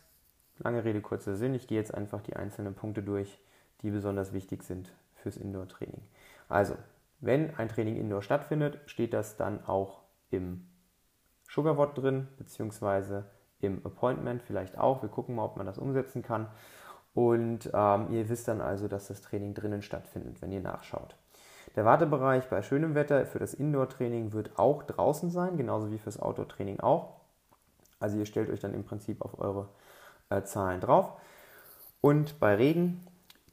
lange 0.57 0.85
Rede, 0.85 1.01
kurzer 1.01 1.35
Sinn, 1.35 1.53
ich 1.53 1.67
gehe 1.67 1.77
jetzt 1.77 1.93
einfach 1.93 2.21
die 2.21 2.35
einzelnen 2.35 2.73
Punkte 2.73 3.03
durch, 3.03 3.39
die 3.81 3.91
besonders 3.91 4.31
wichtig 4.31 4.63
sind 4.63 4.93
fürs 5.15 5.35
Indoor-Training. 5.35 6.01
Also, 6.47 6.75
wenn 7.19 7.53
ein 7.57 7.67
Training 7.67 7.97
Indoor 7.97 8.21
stattfindet, 8.21 8.79
steht 8.85 9.13
das 9.13 9.35
dann 9.35 9.65
auch 9.65 10.03
im 10.31 10.65
Sugarwort 11.49 11.97
drin, 11.97 12.29
beziehungsweise 12.37 13.25
im 13.59 13.85
Appointment 13.85 14.43
vielleicht 14.43 14.77
auch. 14.77 15.01
Wir 15.01 15.09
gucken 15.09 15.35
mal, 15.35 15.43
ob 15.43 15.57
man 15.57 15.65
das 15.65 15.77
umsetzen 15.77 16.21
kann. 16.21 16.47
Und 17.13 17.69
ähm, 17.73 18.13
ihr 18.13 18.29
wisst 18.29 18.47
dann 18.47 18.61
also, 18.61 18.87
dass 18.87 19.07
das 19.07 19.21
Training 19.21 19.53
drinnen 19.53 19.81
stattfindet, 19.81 20.41
wenn 20.41 20.53
ihr 20.53 20.61
nachschaut. 20.61 21.17
Der 21.75 21.83
Wartebereich 21.83 22.47
bei 22.47 22.61
schönem 22.61 22.95
Wetter 22.95 23.25
für 23.25 23.39
das 23.39 23.53
Indoor-Training 23.53 24.31
wird 24.31 24.57
auch 24.57 24.83
draußen 24.83 25.29
sein, 25.31 25.57
genauso 25.57 25.91
wie 25.91 25.97
fürs 25.97 26.19
Outdoor-Training 26.19 26.79
auch. 26.79 27.16
Also 27.99 28.17
ihr 28.17 28.25
stellt 28.25 28.49
euch 28.49 28.59
dann 28.59 28.73
im 28.73 28.83
Prinzip 28.83 29.21
auf 29.21 29.39
eure 29.39 29.69
äh, 30.29 30.43
Zahlen 30.43 30.81
drauf. 30.81 31.13
Und 32.01 32.39
bei 32.39 32.55
Regen 32.55 33.05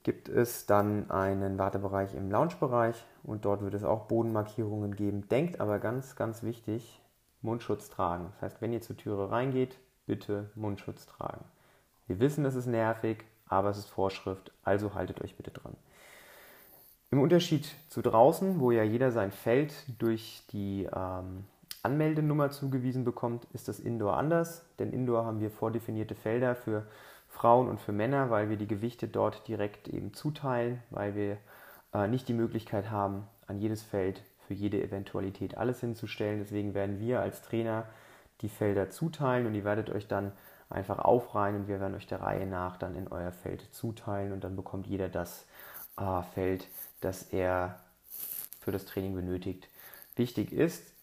gibt 0.03 0.29
es 0.29 0.67
dann 0.67 1.11
einen 1.11 1.59
Wartebereich 1.59 2.15
im 2.15 2.31
Lounge-Bereich 2.31 3.05
und 3.23 3.45
dort 3.45 3.63
wird 3.63 3.75
es 3.75 3.85
auch 3.85 4.07
Bodenmarkierungen 4.07 4.95
geben. 4.95 5.29
Denkt 5.29 5.61
aber 5.61 5.79
ganz, 5.79 6.15
ganz 6.15 6.43
wichtig, 6.43 7.01
Mundschutz 7.41 7.89
tragen. 7.91 8.29
Das 8.33 8.43
heißt, 8.43 8.63
wenn 8.63 8.73
ihr 8.73 8.83
zur 8.83 8.97
Türe 8.97 9.31
reingeht, 9.31 9.79
bitte 10.07 10.51
Mundschutz 10.55 11.07
tragen. 11.07 11.45
Wir 12.07 12.21
wissen, 12.21 12.45
das 12.45 12.55
ist 12.55 12.67
nervig, 12.67 13.25
aber 13.49 13.71
es 13.71 13.79
ist 13.79 13.89
Vorschrift, 13.89 14.53
also 14.63 14.95
haltet 14.95 15.23
euch 15.23 15.37
bitte 15.37 15.51
dran. 15.51 15.75
Im 17.11 17.21
Unterschied 17.21 17.67
zu 17.89 18.03
draußen, 18.03 18.61
wo 18.61 18.73
ja 18.73 18.83
jeder 18.83 19.11
sein 19.11 19.31
Feld 19.31 19.73
durch 19.99 20.43
die 20.51 20.89
ähm, 20.95 21.45
Anmeldenummer 21.85 22.51
zugewiesen 22.51 23.05
bekommt, 23.05 23.47
ist 23.53 23.69
das 23.69 23.79
Indoor 23.79 24.17
anders. 24.17 24.65
Denn 24.79 24.93
Indoor 24.93 25.27
haben 25.27 25.41
wir 25.41 25.51
vordefinierte 25.51 26.15
Felder 26.15 26.55
für 26.55 26.87
Frauen 27.29 27.69
und 27.69 27.81
für 27.81 27.93
Männer, 27.93 28.31
weil 28.31 28.49
wir 28.49 28.57
die 28.57 28.69
Gewichte 28.69 29.09
dort 29.09 29.47
direkt 29.49 29.89
eben 29.89 30.15
zuteilen, 30.15 30.83
weil 30.91 31.15
wir 31.15 31.37
äh, 31.93 32.09
nicht 32.09 32.29
die 32.29 32.35
Möglichkeit 32.35 32.91
haben, 32.91 33.27
an 33.47 33.59
jedes 33.59 33.83
Feld 33.83 34.23
für 34.47 34.55
jede 34.55 34.83
Eventualität 34.83 35.57
alles 35.57 35.81
hinzustellen. 35.81 36.41
Deswegen 36.41 36.75
werden 36.75 37.01
wir 37.01 37.21
als 37.21 37.43
Trainer 37.43 37.87
die 38.41 38.49
Felder 38.49 38.91
zuteilen 38.91 39.47
und 39.47 39.55
ihr 39.55 39.65
werdet 39.65 39.91
euch 39.91 40.07
dann 40.07 40.33
einfach 40.71 40.99
aufreihen 40.99 41.57
und 41.57 41.69
wir 41.69 41.81
werden 41.81 41.95
euch 41.95 42.07
der 42.07 42.21
Reihe 42.21 42.47
nach 42.47 42.77
dann 42.77 42.95
in 42.95 43.09
euer 43.09 43.33
Feld 43.33 43.69
zuteilen 43.73 44.33
und 44.33 44.45
dann 44.45 44.57
bekommt 44.57 44.87
jeder 44.87 45.09
das 45.09 45.47
äh, 45.99 46.23
Feld, 46.35 46.67
das 47.01 47.25
er 47.25 47.79
für 48.61 48.73
das 48.73 48.87
Training 48.87 49.15
benötigt. 49.15 49.69
Wichtig 50.17 50.53
ist, 50.53 50.94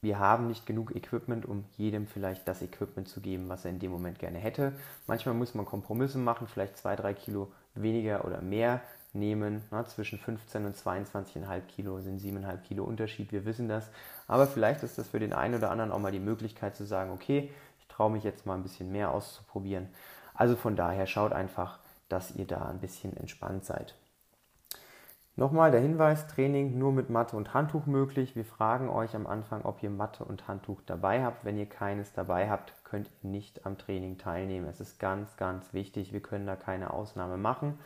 wir 0.00 0.18
haben 0.18 0.46
nicht 0.46 0.64
genug 0.66 0.94
Equipment, 0.94 1.44
um 1.44 1.64
jedem 1.76 2.06
vielleicht 2.06 2.46
das 2.46 2.62
Equipment 2.62 3.08
zu 3.08 3.20
geben, 3.20 3.48
was 3.48 3.64
er 3.64 3.72
in 3.72 3.80
dem 3.80 3.90
Moment 3.90 4.18
gerne 4.18 4.38
hätte. 4.38 4.72
Manchmal 5.06 5.34
muss 5.34 5.54
man 5.54 5.66
Kompromisse 5.66 6.18
machen, 6.18 6.46
vielleicht 6.46 6.78
zwei, 6.78 6.94
drei 6.94 7.14
Kilo 7.14 7.50
weniger 7.74 8.24
oder 8.24 8.40
mehr 8.40 8.80
nehmen. 9.12 9.62
Na, 9.70 9.84
zwischen 9.86 10.18
15 10.18 10.66
und 10.66 10.76
22,5 10.76 11.60
Kilo 11.62 12.00
sind 12.00 12.20
7,5 12.20 12.58
Kilo 12.62 12.84
Unterschied, 12.84 13.32
wir 13.32 13.44
wissen 13.44 13.68
das. 13.68 13.90
Aber 14.28 14.46
vielleicht 14.46 14.82
ist 14.82 14.98
das 14.98 15.08
für 15.08 15.18
den 15.18 15.32
einen 15.32 15.56
oder 15.56 15.70
anderen 15.70 15.90
auch 15.90 15.98
mal 15.98 16.12
die 16.12 16.20
Möglichkeit 16.20 16.76
zu 16.76 16.84
sagen, 16.84 17.10
okay, 17.10 17.50
ich 17.80 17.88
traue 17.88 18.10
mich 18.10 18.22
jetzt 18.22 18.46
mal 18.46 18.54
ein 18.54 18.62
bisschen 18.62 18.92
mehr 18.92 19.10
auszuprobieren. 19.10 19.88
Also 20.34 20.54
von 20.54 20.76
daher 20.76 21.08
schaut 21.08 21.32
einfach, 21.32 21.80
dass 22.08 22.36
ihr 22.36 22.46
da 22.46 22.68
ein 22.68 22.78
bisschen 22.78 23.16
entspannt 23.16 23.64
seid. 23.64 23.94
Nochmal 25.38 25.70
der 25.70 25.80
Hinweis, 25.80 26.26
Training 26.26 26.78
nur 26.78 26.90
mit 26.90 27.10
Matte 27.10 27.36
und 27.36 27.54
Handtuch 27.54 27.86
möglich. 27.86 28.34
Wir 28.34 28.44
fragen 28.44 28.88
euch 28.88 29.14
am 29.14 29.28
Anfang, 29.28 29.64
ob 29.64 29.80
ihr 29.84 29.88
Matte 29.88 30.24
und 30.24 30.48
Handtuch 30.48 30.82
dabei 30.84 31.22
habt. 31.22 31.44
Wenn 31.44 31.56
ihr 31.56 31.68
keines 31.68 32.12
dabei 32.12 32.50
habt, 32.50 32.72
könnt 32.82 33.08
ihr 33.22 33.30
nicht 33.30 33.64
am 33.64 33.78
Training 33.78 34.18
teilnehmen. 34.18 34.66
Es 34.66 34.80
ist 34.80 34.98
ganz, 34.98 35.36
ganz 35.36 35.72
wichtig. 35.72 36.12
Wir 36.12 36.20
können 36.20 36.44
da 36.44 36.56
keine 36.56 36.92
Ausnahme 36.92 37.36
machen, 37.36 37.78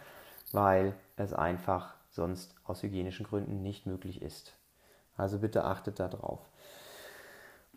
weil 0.53 0.95
es 1.17 1.35
einfach 1.35 1.95
sonst 2.09 2.55
aus 2.65 2.83
hygienischen 2.83 3.27
Gründen 3.27 3.63
nicht 3.63 3.85
möglich 3.85 4.23
ist. 4.23 4.55
Also 5.19 5.39
bitte 5.39 5.67
achtet 5.67 6.01
darauf. 6.01 6.41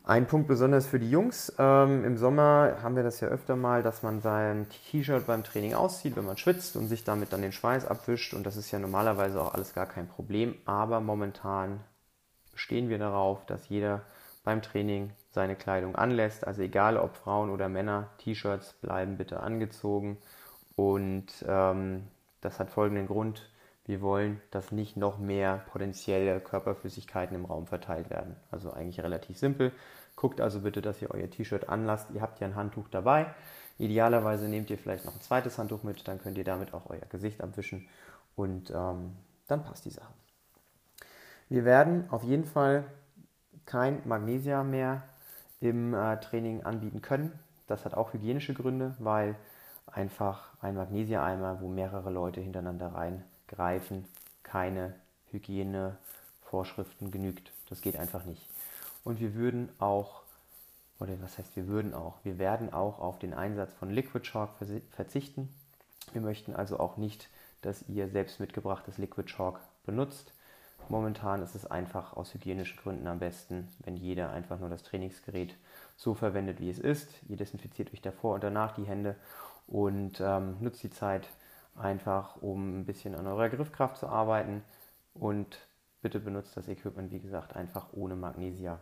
Ein 0.07 0.27
Punkt 0.27 0.47
besonders 0.47 0.85
für 0.85 0.99
die 0.99 1.09
Jungs. 1.09 1.51
Ähm, 1.57 2.05
Im 2.05 2.15
Sommer 2.15 2.77
haben 2.83 2.95
wir 2.95 3.01
das 3.01 3.21
ja 3.21 3.27
öfter 3.27 3.55
mal, 3.55 3.81
dass 3.81 4.03
man 4.03 4.21
sein 4.21 4.67
T-Shirt 4.91 5.25
beim 5.25 5.43
Training 5.43 5.73
auszieht, 5.73 6.15
wenn 6.15 6.25
man 6.25 6.37
schwitzt 6.37 6.75
und 6.75 6.87
sich 6.87 7.03
damit 7.03 7.33
dann 7.33 7.41
den 7.41 7.51
Schweiß 7.51 7.87
abwischt. 7.87 8.35
Und 8.35 8.45
das 8.45 8.55
ist 8.55 8.69
ja 8.69 8.77
normalerweise 8.77 9.41
auch 9.41 9.55
alles 9.55 9.73
gar 9.73 9.87
kein 9.87 10.07
Problem. 10.07 10.53
Aber 10.65 10.99
momentan 10.99 11.79
stehen 12.53 12.87
wir 12.87 12.99
darauf, 12.99 13.47
dass 13.47 13.67
jeder 13.67 14.03
beim 14.43 14.61
Training 14.61 15.11
seine 15.31 15.55
Kleidung 15.55 15.95
anlässt. 15.95 16.45
Also 16.45 16.61
egal 16.61 16.97
ob 16.97 17.15
Frauen 17.15 17.49
oder 17.49 17.67
Männer, 17.67 18.11
T-Shirts 18.19 18.73
bleiben 18.73 19.17
bitte 19.17 19.39
angezogen. 19.39 20.19
Und 20.75 21.43
ähm, 21.47 22.03
das 22.41 22.59
hat 22.59 22.69
folgenden 22.69 23.07
Grund. 23.07 23.49
Wir 23.85 24.01
wollen, 24.01 24.41
dass 24.51 24.71
nicht 24.71 24.97
noch 24.97 25.19
mehr 25.19 25.63
potenzielle 25.71 26.39
Körperflüssigkeiten 26.39 27.35
im 27.35 27.45
Raum 27.45 27.67
verteilt 27.67 28.09
werden. 28.09 28.35
Also 28.51 28.71
eigentlich 28.71 29.01
relativ 29.01 29.37
simpel. 29.37 29.71
Guckt 30.15 30.41
also 30.41 30.61
bitte, 30.61 30.81
dass 30.81 31.01
ihr 31.01 31.11
euer 31.11 31.29
T-Shirt 31.29 31.69
anlasst. 31.69 32.09
Ihr 32.11 32.21
habt 32.21 32.39
ja 32.39 32.47
ein 32.47 32.55
Handtuch 32.55 32.87
dabei. 32.89 33.27
Idealerweise 33.77 34.47
nehmt 34.47 34.69
ihr 34.69 34.77
vielleicht 34.77 35.05
noch 35.05 35.13
ein 35.13 35.21
zweites 35.21 35.57
Handtuch 35.57 35.83
mit, 35.83 36.07
dann 36.07 36.19
könnt 36.19 36.37
ihr 36.37 36.45
damit 36.45 36.73
auch 36.73 36.89
euer 36.89 37.05
Gesicht 37.09 37.41
abwischen 37.41 37.87
und 38.35 38.71
ähm, 38.71 39.11
dann 39.47 39.63
passt 39.63 39.83
die 39.85 39.89
Sache. 39.89 40.13
Wir 41.49 41.65
werden 41.65 42.09
auf 42.09 42.23
jeden 42.23 42.45
Fall 42.45 42.85
kein 43.65 44.01
Magnesia 44.05 44.63
mehr 44.63 45.03
im 45.59 45.93
äh, 45.93 46.17
Training 46.19 46.63
anbieten 46.63 47.01
können. 47.01 47.37
Das 47.67 47.83
hat 47.83 47.95
auch 47.95 48.13
hygienische 48.13 48.53
Gründe, 48.53 48.95
weil 48.99 49.35
einfach 49.87 50.53
ein 50.61 50.75
Magnesia-Eimer, 50.75 51.59
wo 51.61 51.67
mehrere 51.67 52.11
Leute 52.11 52.39
hintereinander 52.39 52.95
reingreifen, 53.51 54.05
keine 54.43 54.93
Hygienevorschriften 55.31 57.11
genügt. 57.11 57.51
Das 57.69 57.81
geht 57.81 57.97
einfach 57.97 58.25
nicht. 58.25 58.47
Und 59.03 59.19
wir 59.19 59.35
würden 59.35 59.69
auch, 59.79 60.21
oder 60.99 61.13
was 61.21 61.37
heißt 61.37 61.55
wir 61.55 61.67
würden 61.67 61.93
auch, 61.93 62.17
wir 62.23 62.37
werden 62.37 62.73
auch 62.73 62.99
auf 62.99 63.19
den 63.19 63.33
Einsatz 63.33 63.73
von 63.73 63.89
Liquid 63.89 64.23
Chalk 64.23 64.51
verzichten. 64.91 65.53
Wir 66.13 66.21
möchten 66.21 66.55
also 66.55 66.79
auch 66.79 66.97
nicht, 66.97 67.29
dass 67.61 67.87
ihr 67.87 68.07
selbst 68.07 68.39
mitgebrachtes 68.39 68.97
Liquid 68.97 69.27
Chalk 69.27 69.59
benutzt. 69.85 70.31
Momentan 70.87 71.41
ist 71.41 71.55
es 71.55 71.65
einfach 71.65 72.15
aus 72.15 72.33
hygienischen 72.35 72.77
Gründen 72.77 73.07
am 73.07 73.17
besten, 73.17 73.69
wenn 73.83 73.97
jeder 73.97 74.29
einfach 74.29 74.59
nur 74.59 74.69
das 74.69 74.83
Trainingsgerät 74.83 75.55
so 75.95 76.13
verwendet, 76.13 76.59
wie 76.59 76.69
es 76.69 76.77
ist. 76.77 77.09
Ihr 77.27 77.37
desinfiziert 77.37 77.91
euch 77.91 78.01
davor 78.01 78.35
und 78.35 78.43
danach 78.43 78.75
die 78.75 78.83
Hände 78.83 79.15
und 79.65 80.21
ähm, 80.21 80.57
nutzt 80.59 80.83
die 80.83 80.91
Zeit 80.91 81.27
einfach, 81.75 82.41
um 82.41 82.79
ein 82.79 82.85
bisschen 82.85 83.15
an 83.15 83.27
eurer 83.27 83.49
Griffkraft 83.49 83.97
zu 83.97 84.07
arbeiten 84.07 84.63
und 85.13 85.67
bitte 86.01 86.19
benutzt 86.19 86.55
das 86.55 86.67
Equipment, 86.67 87.11
wie 87.11 87.19
gesagt, 87.19 87.55
einfach 87.55 87.87
ohne 87.93 88.15
Magnesia. 88.15 88.79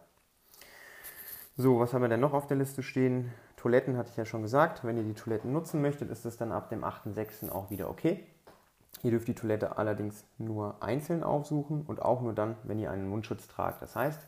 So, 1.55 1.79
was 1.79 1.93
haben 1.93 2.01
wir 2.01 2.09
denn 2.09 2.19
noch 2.19 2.33
auf 2.33 2.47
der 2.47 2.57
Liste 2.57 2.81
stehen? 2.81 3.31
Toiletten 3.57 3.95
hatte 3.95 4.09
ich 4.09 4.17
ja 4.17 4.25
schon 4.25 4.41
gesagt. 4.41 4.83
Wenn 4.83 4.97
ihr 4.97 5.03
die 5.03 5.13
Toiletten 5.13 5.53
nutzen 5.53 5.81
möchtet, 5.81 6.09
ist 6.09 6.25
es 6.25 6.35
dann 6.35 6.51
ab 6.51 6.69
dem 6.69 6.83
8.6. 6.83 7.49
auch 7.49 7.69
wieder 7.69 7.89
okay. 7.89 8.25
Ihr 9.03 9.11
dürft 9.11 9.27
die 9.27 9.35
Toilette 9.35 9.77
allerdings 9.77 10.25
nur 10.37 10.81
einzeln 10.81 11.23
aufsuchen 11.23 11.83
und 11.83 12.01
auch 12.01 12.21
nur 12.21 12.33
dann, 12.33 12.55
wenn 12.63 12.79
ihr 12.79 12.91
einen 12.91 13.07
Mundschutz 13.07 13.47
tragt. 13.47 13.81
Das 13.81 13.95
heißt, 13.95 14.19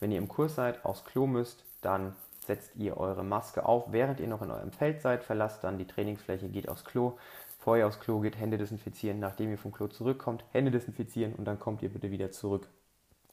wenn 0.00 0.10
ihr 0.10 0.18
im 0.18 0.28
Kurs 0.28 0.54
seid, 0.54 0.84
aufs 0.84 1.04
Klo 1.04 1.26
müsst, 1.26 1.64
dann 1.82 2.14
setzt 2.46 2.74
ihr 2.76 2.96
eure 2.96 3.24
Maske 3.24 3.64
auf, 3.64 3.92
während 3.92 4.18
ihr 4.18 4.28
noch 4.28 4.42
in 4.42 4.50
eurem 4.50 4.72
Feld 4.72 5.02
seid, 5.02 5.22
verlasst 5.22 5.62
dann 5.62 5.78
die 5.78 5.86
Trainingsfläche, 5.86 6.48
geht 6.48 6.68
aufs 6.68 6.84
Klo, 6.84 7.18
bevor 7.60 7.76
ihr 7.76 7.86
aufs 7.86 8.00
Klo 8.00 8.20
geht, 8.20 8.40
Hände 8.40 8.56
desinfizieren, 8.56 9.20
nachdem 9.20 9.50
ihr 9.50 9.58
vom 9.58 9.70
Klo 9.70 9.86
zurückkommt, 9.86 10.46
Hände 10.50 10.70
desinfizieren 10.70 11.34
und 11.34 11.44
dann 11.44 11.60
kommt 11.60 11.82
ihr 11.82 11.90
bitte 11.90 12.10
wieder 12.10 12.30
zurück 12.30 12.66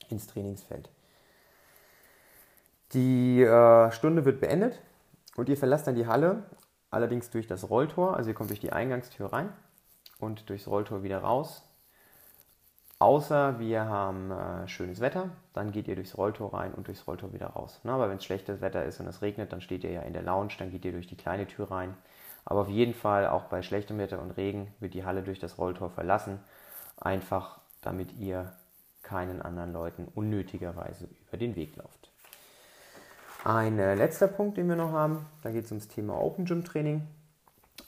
ins 0.10 0.28
Trainingsfeld. 0.28 0.90
Die 2.92 3.42
äh, 3.42 3.90
Stunde 3.92 4.26
wird 4.26 4.42
beendet 4.42 4.82
und 5.38 5.48
ihr 5.48 5.56
verlasst 5.56 5.88
dann 5.88 5.96
die 5.96 6.08
Halle, 6.08 6.44
allerdings 6.92 7.30
durch 7.30 7.48
das 7.48 7.70
Rolltor, 7.70 8.18
also 8.18 8.30
ihr 8.30 8.34
kommt 8.34 8.50
durch 8.50 8.60
die 8.60 8.74
Eingangstür 8.74 9.32
rein 9.32 9.50
und 10.20 10.50
durchs 10.50 10.68
Rolltor 10.68 11.04
wieder 11.04 11.20
raus. 11.20 11.64
Außer 13.00 13.60
wir 13.60 13.86
haben 13.86 14.32
äh, 14.32 14.68
schönes 14.68 15.00
Wetter, 15.00 15.30
dann 15.54 15.72
geht 15.72 15.88
ihr 15.88 15.96
durchs 15.96 16.18
Rolltor 16.18 16.54
rein 16.54 16.74
und 16.74 16.88
durchs 16.88 17.08
Rolltor 17.08 17.32
wieder 17.32 17.48
raus. 17.48 17.80
Na, 17.84 17.96
aber 17.96 18.10
wenn 18.10 18.18
es 18.18 18.26
schlechtes 18.26 18.60
Wetter 18.60 18.84
ist 18.84 19.00
und 19.00 19.08
es 19.08 19.22
regnet, 19.22 19.54
dann 19.54 19.62
steht 19.62 19.86
ihr 19.86 19.92
ja 19.92 20.02
in 20.02 20.12
der 20.12 20.24
Lounge, 20.24 20.54
dann 20.60 20.70
geht 20.70 20.84
ihr 20.84 20.92
durch 20.92 21.08
die 21.08 21.16
kleine 21.16 21.48
Tür 21.48 21.72
rein. 21.72 21.96
Aber 22.50 22.62
auf 22.62 22.70
jeden 22.70 22.94
Fall, 22.94 23.28
auch 23.28 23.44
bei 23.44 23.62
schlechtem 23.62 23.98
Wetter 23.98 24.22
und 24.22 24.32
Regen, 24.32 24.74
wird 24.80 24.94
die 24.94 25.04
Halle 25.04 25.22
durch 25.22 25.38
das 25.38 25.58
Rolltor 25.58 25.90
verlassen. 25.90 26.40
Einfach 26.96 27.60
damit 27.82 28.14
ihr 28.18 28.54
keinen 29.04 29.42
anderen 29.42 29.74
Leuten 29.74 30.08
unnötigerweise 30.16 31.10
über 31.28 31.38
den 31.38 31.58
Weg 31.58 31.76
lauft. 31.76 32.10
Ein 33.44 33.78
äh, 33.80 33.96
letzter 33.96 34.28
Punkt, 34.28 34.58
den 34.58 34.70
wir 34.70 34.78
noch 34.78 34.94
haben, 34.94 35.26
da 35.44 35.52
geht 35.52 35.66
es 35.66 35.72
ums 35.72 35.90
Thema 35.90 36.22
Open 36.22 36.46
Gym 36.46 36.64
Training. 36.64 37.06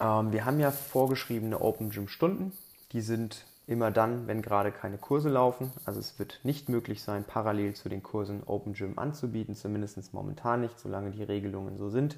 Ähm, 0.02 0.34
wir 0.34 0.44
haben 0.44 0.60
ja 0.60 0.72
vorgeschriebene 0.72 1.60
Open 1.62 1.90
Gym 1.90 2.10
Stunden. 2.10 2.52
Die 2.92 3.02
sind 3.02 3.46
immer 3.66 3.92
dann, 3.92 4.28
wenn 4.28 4.42
gerade 4.42 4.74
keine 4.74 4.98
Kurse 4.98 5.30
laufen. 5.30 5.72
Also 5.86 6.02
es 6.02 6.20
wird 6.20 6.42
nicht 6.44 6.68
möglich 6.68 7.02
sein, 7.02 7.24
parallel 7.24 7.76
zu 7.76 7.88
den 7.88 8.04
Kursen 8.04 8.44
Open 8.46 8.74
Gym 8.74 9.00
anzubieten, 9.00 9.56
zumindest 9.56 10.14
momentan 10.14 10.62
nicht, 10.62 10.78
solange 10.78 11.12
die 11.12 11.24
Regelungen 11.24 11.78
so 11.78 11.90
sind, 11.90 12.18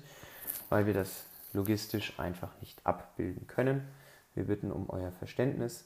weil 0.69 0.87
wir 0.87 0.95
das 0.95 1.25
logistisch 1.53 2.19
einfach 2.19 2.51
nicht 2.61 2.85
abbilden 2.85 3.47
können. 3.47 3.87
Wir 4.33 4.45
bitten 4.45 4.71
um 4.71 4.89
euer 4.89 5.11
Verständnis. 5.11 5.85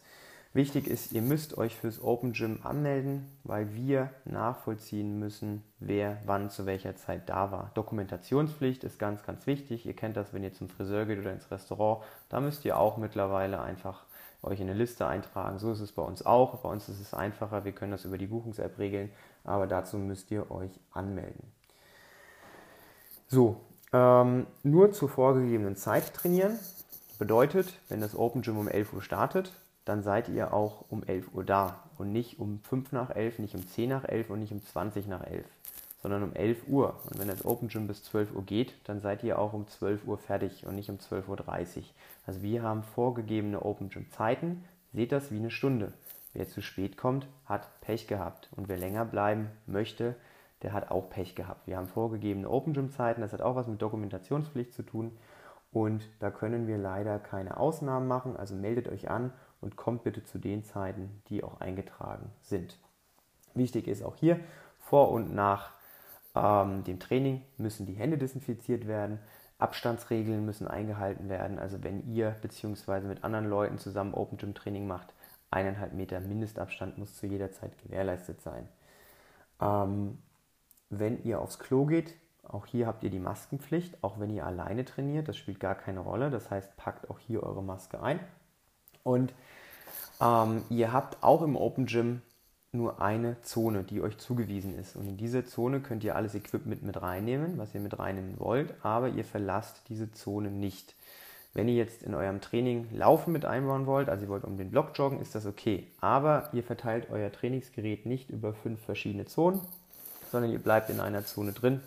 Wichtig 0.53 0.87
ist, 0.87 1.11
ihr 1.11 1.21
müsst 1.21 1.57
euch 1.57 1.75
fürs 1.75 2.01
Open 2.01 2.31
Gym 2.31 2.61
anmelden, 2.63 3.29
weil 3.43 3.75
wir 3.75 4.11
nachvollziehen 4.23 5.19
müssen, 5.19 5.63
wer 5.79 6.21
wann 6.25 6.49
zu 6.49 6.65
welcher 6.65 6.95
Zeit 6.95 7.27
da 7.27 7.51
war. 7.51 7.71
Dokumentationspflicht 7.73 8.85
ist 8.85 8.97
ganz, 8.97 9.23
ganz 9.23 9.47
wichtig. 9.47 9.85
Ihr 9.85 9.97
kennt 9.97 10.15
das, 10.15 10.33
wenn 10.33 10.43
ihr 10.43 10.53
zum 10.53 10.69
Friseur 10.69 11.05
geht 11.07 11.19
oder 11.19 11.33
ins 11.33 11.51
Restaurant. 11.51 12.05
Da 12.29 12.39
müsst 12.39 12.63
ihr 12.63 12.77
auch 12.77 12.95
mittlerweile 12.95 13.61
einfach 13.61 14.05
euch 14.43 14.61
in 14.61 14.69
eine 14.69 14.79
Liste 14.79 15.05
eintragen. 15.07 15.59
So 15.59 15.73
ist 15.73 15.81
es 15.81 15.91
bei 15.91 16.03
uns 16.03 16.25
auch. 16.25 16.59
Bei 16.59 16.69
uns 16.69 16.87
ist 16.87 17.01
es 17.01 17.13
einfacher. 17.13 17.65
Wir 17.65 17.73
können 17.73 17.91
das 17.91 18.05
über 18.05 18.17
die 18.17 18.27
Buchungs-App 18.27 18.77
regeln, 18.77 19.11
aber 19.43 19.67
dazu 19.67 19.97
müsst 19.97 20.31
ihr 20.31 20.49
euch 20.51 20.71
anmelden. 20.93 21.51
So, 23.27 23.59
ähm, 23.95 24.45
nur 24.63 24.91
zur 24.91 25.07
vorgegebenen 25.07 25.77
Zeit 25.77 26.13
trainieren. 26.13 26.59
Bedeutet, 27.17 27.73
wenn 27.87 28.01
das 28.01 28.15
Open 28.15 28.41
Gym 28.41 28.57
um 28.57 28.67
11 28.67 28.91
Uhr 28.91 29.01
startet, 29.01 29.53
dann 29.85 30.03
seid 30.03 30.27
ihr 30.27 30.53
auch 30.53 30.83
um 30.89 31.03
11 31.03 31.33
Uhr 31.33 31.45
da 31.45 31.79
und 31.97 32.11
nicht 32.11 32.39
um 32.39 32.59
5 32.63 32.91
nach 32.91 33.15
11, 33.15 33.39
nicht 33.39 33.55
um 33.55 33.65
10 33.65 33.89
nach 33.89 34.03
11 34.03 34.29
und 34.29 34.39
nicht 34.39 34.51
um 34.51 34.61
20 34.61 35.07
nach 35.07 35.23
11, 35.25 35.45
sondern 36.01 36.23
um 36.23 36.33
11 36.33 36.67
Uhr. 36.67 36.99
Und 37.05 37.19
wenn 37.19 37.29
das 37.29 37.45
Open 37.45 37.69
Gym 37.69 37.87
bis 37.87 38.03
12 38.03 38.35
Uhr 38.35 38.43
geht, 38.43 38.73
dann 38.83 38.99
seid 38.99 39.23
ihr 39.23 39.39
auch 39.39 39.53
um 39.53 39.65
12 39.65 40.05
Uhr 40.05 40.17
fertig 40.17 40.65
und 40.65 40.75
nicht 40.75 40.89
um 40.89 40.97
12.30 40.97 41.27
Uhr. 41.29 41.83
Also 42.27 42.41
wir 42.41 42.63
haben 42.63 42.83
vorgegebene 42.83 43.63
Open 43.63 43.89
Gym 43.89 44.11
Zeiten. 44.11 44.65
Seht 44.91 45.13
das 45.13 45.31
wie 45.31 45.37
eine 45.37 45.51
Stunde. 45.51 45.93
Wer 46.33 46.49
zu 46.49 46.61
spät 46.61 46.97
kommt, 46.97 47.27
hat 47.45 47.79
Pech 47.79 48.07
gehabt. 48.07 48.49
Und 48.57 48.67
wer 48.67 48.77
länger 48.77 49.05
bleiben 49.05 49.51
möchte, 49.67 50.15
der 50.65 50.73
hat 50.73 50.89
auch 50.89 51.11
Pech 51.11 51.35
gehabt. 51.35 51.67
Wir 51.67 51.77
haben 51.77 51.87
vorgegebene 51.87 52.49
Open 52.49 52.73
Gym 52.73 52.89
Zeiten. 52.89 53.21
Das 53.21 53.33
hat 53.33 53.41
auch 53.43 53.55
was 53.55 53.67
mit 53.67 53.79
Dokumentationspflicht 53.83 54.73
zu 54.73 54.81
tun. 54.81 55.15
Und 55.71 56.09
da 56.19 56.31
können 56.31 56.65
wir 56.65 56.79
leider 56.79 57.19
keine 57.19 57.57
Ausnahmen 57.57 58.07
machen. 58.07 58.35
Also 58.35 58.55
meldet 58.55 58.87
euch 58.87 59.11
an 59.11 59.31
und 59.61 59.75
kommt 59.75 60.03
bitte 60.03 60.23
zu 60.23 60.39
den 60.39 60.63
Zeiten, 60.63 61.21
die 61.29 61.43
auch 61.43 61.61
eingetragen 61.61 62.31
sind. 62.41 62.79
Wichtig 63.53 63.87
ist 63.87 64.03
auch 64.03 64.15
hier, 64.15 64.39
vor 64.79 65.11
und 65.11 65.35
nach 65.35 65.69
ähm, 66.33 66.83
dem 66.83 66.99
Training 66.99 67.43
müssen 67.57 67.85
die 67.85 67.93
Hände 67.93 68.17
desinfiziert 68.17 68.87
werden. 68.87 69.19
Abstandsregeln 69.59 70.45
müssen 70.47 70.67
eingehalten 70.67 71.29
werden. 71.29 71.59
Also 71.59 71.83
wenn 71.83 72.11
ihr 72.11 72.31
bzw. 72.41 73.01
mit 73.01 73.23
anderen 73.23 73.47
Leuten 73.47 73.77
zusammen 73.77 74.15
Open 74.15 74.39
Gym 74.39 74.55
Training 74.55 74.87
macht, 74.87 75.13
eineinhalb 75.51 75.93
Meter 75.93 76.19
Mindestabstand 76.21 76.97
muss 76.97 77.15
zu 77.15 77.27
jeder 77.27 77.51
Zeit 77.51 77.77
gewährleistet 77.83 78.41
sein. 78.41 78.67
Ähm, 79.61 80.17
wenn 80.89 81.23
ihr 81.23 81.41
aufs 81.41 81.59
Klo 81.59 81.85
geht, 81.85 82.15
auch 82.43 82.65
hier 82.65 82.87
habt 82.87 83.03
ihr 83.03 83.09
die 83.09 83.19
Maskenpflicht, 83.19 84.03
auch 84.03 84.19
wenn 84.19 84.29
ihr 84.29 84.45
alleine 84.45 84.85
trainiert, 84.85 85.27
das 85.27 85.37
spielt 85.37 85.59
gar 85.59 85.75
keine 85.75 85.99
Rolle. 85.99 86.29
Das 86.29 86.51
heißt, 86.51 86.77
packt 86.77 87.09
auch 87.09 87.19
hier 87.19 87.43
eure 87.43 87.63
Maske 87.63 88.01
ein. 88.01 88.19
Und 89.03 89.33
ähm, 90.21 90.63
ihr 90.69 90.93
habt 90.93 91.23
auch 91.23 91.41
im 91.41 91.55
Open 91.55 91.85
Gym 91.85 92.21
nur 92.71 93.01
eine 93.01 93.41
Zone, 93.41 93.83
die 93.83 94.01
euch 94.01 94.17
zugewiesen 94.17 94.77
ist. 94.77 94.95
Und 94.95 95.07
in 95.07 95.17
diese 95.17 95.45
Zone 95.45 95.79
könnt 95.79 96.03
ihr 96.03 96.15
alles 96.15 96.35
Equipment 96.35 96.83
mit 96.83 97.01
reinnehmen, 97.01 97.57
was 97.57 97.73
ihr 97.73 97.81
mit 97.81 97.97
reinnehmen 97.97 98.39
wollt, 98.39 98.73
aber 98.83 99.09
ihr 99.09 99.23
verlasst 99.23 99.83
diese 99.89 100.11
Zone 100.11 100.51
nicht. 100.51 100.95
Wenn 101.53 101.69
ihr 101.69 101.75
jetzt 101.75 102.03
in 102.03 102.13
eurem 102.13 102.41
Training 102.41 102.87
Laufen 102.91 103.31
mit 103.31 103.45
einbauen 103.45 103.85
wollt, 103.85 104.09
also 104.09 104.25
ihr 104.25 104.29
wollt 104.29 104.43
um 104.43 104.57
den 104.57 104.71
Block 104.71 104.91
joggen, 104.93 105.21
ist 105.21 105.35
das 105.35 105.45
okay. 105.45 105.87
Aber 106.01 106.49
ihr 106.51 106.63
verteilt 106.63 107.09
euer 107.09 107.31
Trainingsgerät 107.31 108.05
nicht 108.05 108.29
über 108.29 108.53
fünf 108.53 108.81
verschiedene 108.81 109.25
Zonen, 109.25 109.61
sondern 110.31 110.51
ihr 110.51 110.59
bleibt 110.59 110.89
in 110.89 110.99
einer 110.99 111.25
Zone 111.25 111.53
drin 111.53 111.81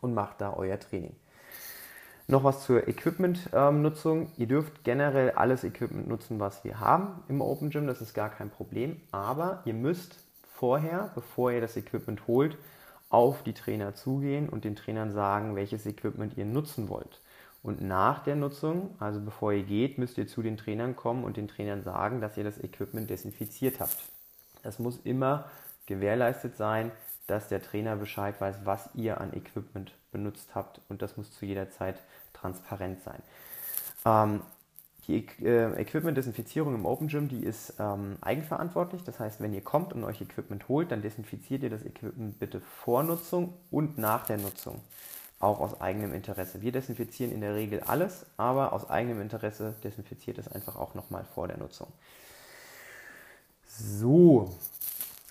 und 0.00 0.14
macht 0.14 0.40
da 0.40 0.54
euer 0.54 0.78
Training. 0.78 1.14
Noch 2.30 2.44
was 2.44 2.64
zur 2.64 2.86
Equipment-Nutzung. 2.86 4.30
Ihr 4.36 4.46
dürft 4.46 4.84
generell 4.84 5.30
alles 5.30 5.64
Equipment 5.64 6.08
nutzen, 6.08 6.38
was 6.38 6.62
wir 6.62 6.78
haben 6.78 7.22
im 7.28 7.40
Open 7.40 7.70
Gym. 7.70 7.86
Das 7.86 8.02
ist 8.02 8.12
gar 8.12 8.28
kein 8.28 8.50
Problem. 8.50 9.00
Aber 9.12 9.62
ihr 9.64 9.72
müsst 9.72 10.16
vorher, 10.54 11.10
bevor 11.14 11.52
ihr 11.52 11.62
das 11.62 11.76
Equipment 11.78 12.26
holt, 12.26 12.58
auf 13.08 13.42
die 13.42 13.54
Trainer 13.54 13.94
zugehen 13.94 14.50
und 14.50 14.64
den 14.64 14.76
Trainern 14.76 15.14
sagen, 15.14 15.56
welches 15.56 15.86
Equipment 15.86 16.36
ihr 16.36 16.44
nutzen 16.44 16.90
wollt. 16.90 17.22
Und 17.62 17.80
nach 17.80 18.22
der 18.22 18.36
Nutzung, 18.36 18.94
also 18.98 19.20
bevor 19.20 19.52
ihr 19.52 19.62
geht, 19.62 19.96
müsst 19.96 20.18
ihr 20.18 20.28
zu 20.28 20.42
den 20.42 20.58
Trainern 20.58 20.96
kommen 20.96 21.24
und 21.24 21.38
den 21.38 21.48
Trainern 21.48 21.82
sagen, 21.82 22.20
dass 22.20 22.36
ihr 22.36 22.44
das 22.44 22.58
Equipment 22.62 23.08
desinfiziert 23.08 23.80
habt. 23.80 23.96
Das 24.62 24.78
muss 24.78 24.98
immer 25.04 25.46
gewährleistet 25.86 26.56
sein, 26.56 26.92
dass 27.28 27.48
der 27.48 27.62
Trainer 27.62 27.96
Bescheid 27.96 28.40
weiß, 28.40 28.56
was 28.64 28.88
ihr 28.94 29.20
an 29.20 29.32
Equipment 29.32 29.92
benutzt 30.10 30.50
habt 30.54 30.80
und 30.88 31.02
das 31.02 31.16
muss 31.16 31.32
zu 31.32 31.46
jeder 31.46 31.70
Zeit 31.70 31.96
transparent 32.32 33.00
sein. 33.02 33.22
Ähm, 34.04 34.42
die 35.06 35.26
äh, 35.42 35.80
Equipment-Desinfizierung 35.80 36.74
im 36.74 36.84
Open 36.84 37.08
Gym, 37.08 37.28
die 37.28 37.42
ist 37.42 37.74
ähm, 37.78 38.18
eigenverantwortlich. 38.20 39.04
Das 39.04 39.18
heißt, 39.18 39.40
wenn 39.40 39.54
ihr 39.54 39.62
kommt 39.62 39.94
und 39.94 40.04
euch 40.04 40.20
Equipment 40.20 40.68
holt, 40.68 40.92
dann 40.92 41.00
desinfiziert 41.00 41.62
ihr 41.62 41.70
das 41.70 41.84
Equipment 41.84 42.38
bitte 42.38 42.60
vor 42.60 43.02
Nutzung 43.02 43.54
und 43.70 43.96
nach 43.96 44.26
der 44.26 44.36
Nutzung. 44.36 44.82
Auch 45.40 45.60
aus 45.60 45.80
eigenem 45.80 46.12
Interesse. 46.12 46.60
Wir 46.60 46.72
desinfizieren 46.72 47.32
in 47.32 47.40
der 47.40 47.54
Regel 47.54 47.80
alles, 47.80 48.26
aber 48.36 48.72
aus 48.72 48.90
eigenem 48.90 49.22
Interesse 49.22 49.74
desinfiziert 49.82 50.36
es 50.36 50.48
einfach 50.48 50.76
auch 50.76 50.94
nochmal 50.94 51.24
vor 51.24 51.48
der 51.48 51.56
Nutzung. 51.56 51.88
So, 53.66 54.52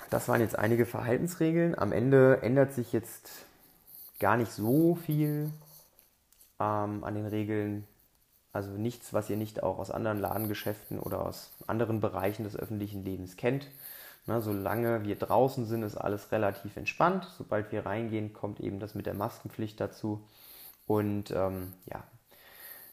das 0.09 0.27
waren 0.27 0.41
jetzt 0.41 0.57
einige 0.57 0.85
Verhaltensregeln. 0.85 1.77
Am 1.77 1.91
Ende 1.91 2.41
ändert 2.41 2.73
sich 2.73 2.93
jetzt 2.93 3.29
gar 4.19 4.37
nicht 4.37 4.51
so 4.51 4.95
viel 4.95 5.51
ähm, 6.59 7.03
an 7.03 7.15
den 7.15 7.27
Regeln. 7.27 7.87
Also 8.53 8.71
nichts, 8.71 9.13
was 9.13 9.29
ihr 9.29 9.37
nicht 9.37 9.61
auch 9.61 9.77
aus 9.77 9.91
anderen 9.91 10.19
Ladengeschäften 10.19 10.99
oder 10.99 11.25
aus 11.25 11.51
anderen 11.67 12.01
Bereichen 12.01 12.43
des 12.43 12.55
öffentlichen 12.55 13.03
Lebens 13.03 13.37
kennt. 13.37 13.67
Na, 14.25 14.41
solange 14.41 15.03
wir 15.03 15.15
draußen 15.15 15.65
sind, 15.65 15.83
ist 15.83 15.95
alles 15.95 16.31
relativ 16.31 16.75
entspannt. 16.75 17.27
Sobald 17.37 17.71
wir 17.71 17.85
reingehen, 17.85 18.33
kommt 18.33 18.59
eben 18.59 18.79
das 18.79 18.95
mit 18.95 19.05
der 19.05 19.13
Maskenpflicht 19.13 19.79
dazu. 19.79 20.21
Und 20.85 21.31
ähm, 21.31 21.73
ja, 21.85 22.03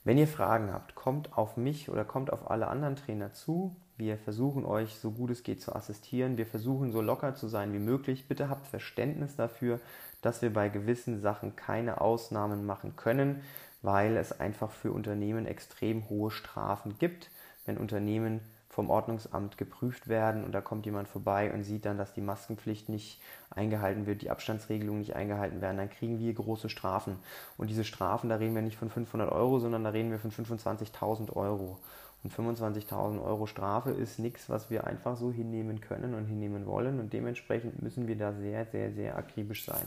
wenn 0.04 0.18
ihr 0.18 0.28
Fragen 0.28 0.72
habt, 0.72 0.94
kommt 0.94 1.36
auf 1.36 1.56
mich 1.56 1.88
oder 1.88 2.04
kommt 2.04 2.32
auf 2.32 2.50
alle 2.50 2.68
anderen 2.68 2.96
Trainer 2.96 3.32
zu. 3.32 3.74
Wir 3.96 4.18
versuchen 4.18 4.64
euch 4.64 4.96
so 4.96 5.12
gut 5.12 5.30
es 5.30 5.44
geht 5.44 5.62
zu 5.62 5.74
assistieren. 5.74 6.36
Wir 6.36 6.46
versuchen 6.46 6.90
so 6.90 7.00
locker 7.00 7.34
zu 7.34 7.46
sein 7.46 7.72
wie 7.72 7.78
möglich. 7.78 8.26
Bitte 8.26 8.48
habt 8.48 8.66
Verständnis 8.66 9.36
dafür, 9.36 9.78
dass 10.20 10.42
wir 10.42 10.52
bei 10.52 10.68
gewissen 10.68 11.20
Sachen 11.20 11.54
keine 11.54 12.00
Ausnahmen 12.00 12.66
machen 12.66 12.96
können, 12.96 13.42
weil 13.82 14.16
es 14.16 14.40
einfach 14.40 14.72
für 14.72 14.90
Unternehmen 14.90 15.46
extrem 15.46 16.08
hohe 16.08 16.32
Strafen 16.32 16.98
gibt, 16.98 17.30
wenn 17.66 17.78
Unternehmen 17.78 18.40
vom 18.74 18.90
Ordnungsamt 18.90 19.56
geprüft 19.56 20.08
werden 20.08 20.42
und 20.42 20.50
da 20.50 20.60
kommt 20.60 20.84
jemand 20.84 21.06
vorbei 21.06 21.52
und 21.52 21.62
sieht 21.62 21.84
dann, 21.84 21.96
dass 21.96 22.12
die 22.12 22.20
Maskenpflicht 22.20 22.88
nicht 22.88 23.20
eingehalten 23.50 24.06
wird, 24.06 24.22
die 24.22 24.30
Abstandsregelungen 24.30 24.98
nicht 24.98 25.14
eingehalten 25.14 25.60
werden, 25.60 25.76
dann 25.76 25.90
kriegen 25.90 26.18
wir 26.18 26.34
große 26.34 26.68
Strafen. 26.68 27.20
Und 27.56 27.70
diese 27.70 27.84
Strafen, 27.84 28.28
da 28.28 28.36
reden 28.36 28.56
wir 28.56 28.62
nicht 28.62 28.76
von 28.76 28.90
500 28.90 29.30
Euro, 29.30 29.60
sondern 29.60 29.84
da 29.84 29.90
reden 29.90 30.10
wir 30.10 30.18
von 30.18 30.32
25.000 30.32 31.34
Euro. 31.34 31.78
Und 32.24 32.32
25.000 32.32 33.22
Euro 33.22 33.46
Strafe 33.46 33.90
ist 33.90 34.18
nichts, 34.18 34.48
was 34.48 34.70
wir 34.70 34.86
einfach 34.86 35.18
so 35.18 35.30
hinnehmen 35.30 35.82
können 35.82 36.14
und 36.14 36.24
hinnehmen 36.24 36.66
wollen. 36.66 36.98
Und 36.98 37.12
dementsprechend 37.12 37.82
müssen 37.82 38.08
wir 38.08 38.16
da 38.16 38.32
sehr, 38.32 38.64
sehr, 38.64 38.92
sehr 38.92 39.16
akribisch 39.16 39.66
sein. 39.66 39.84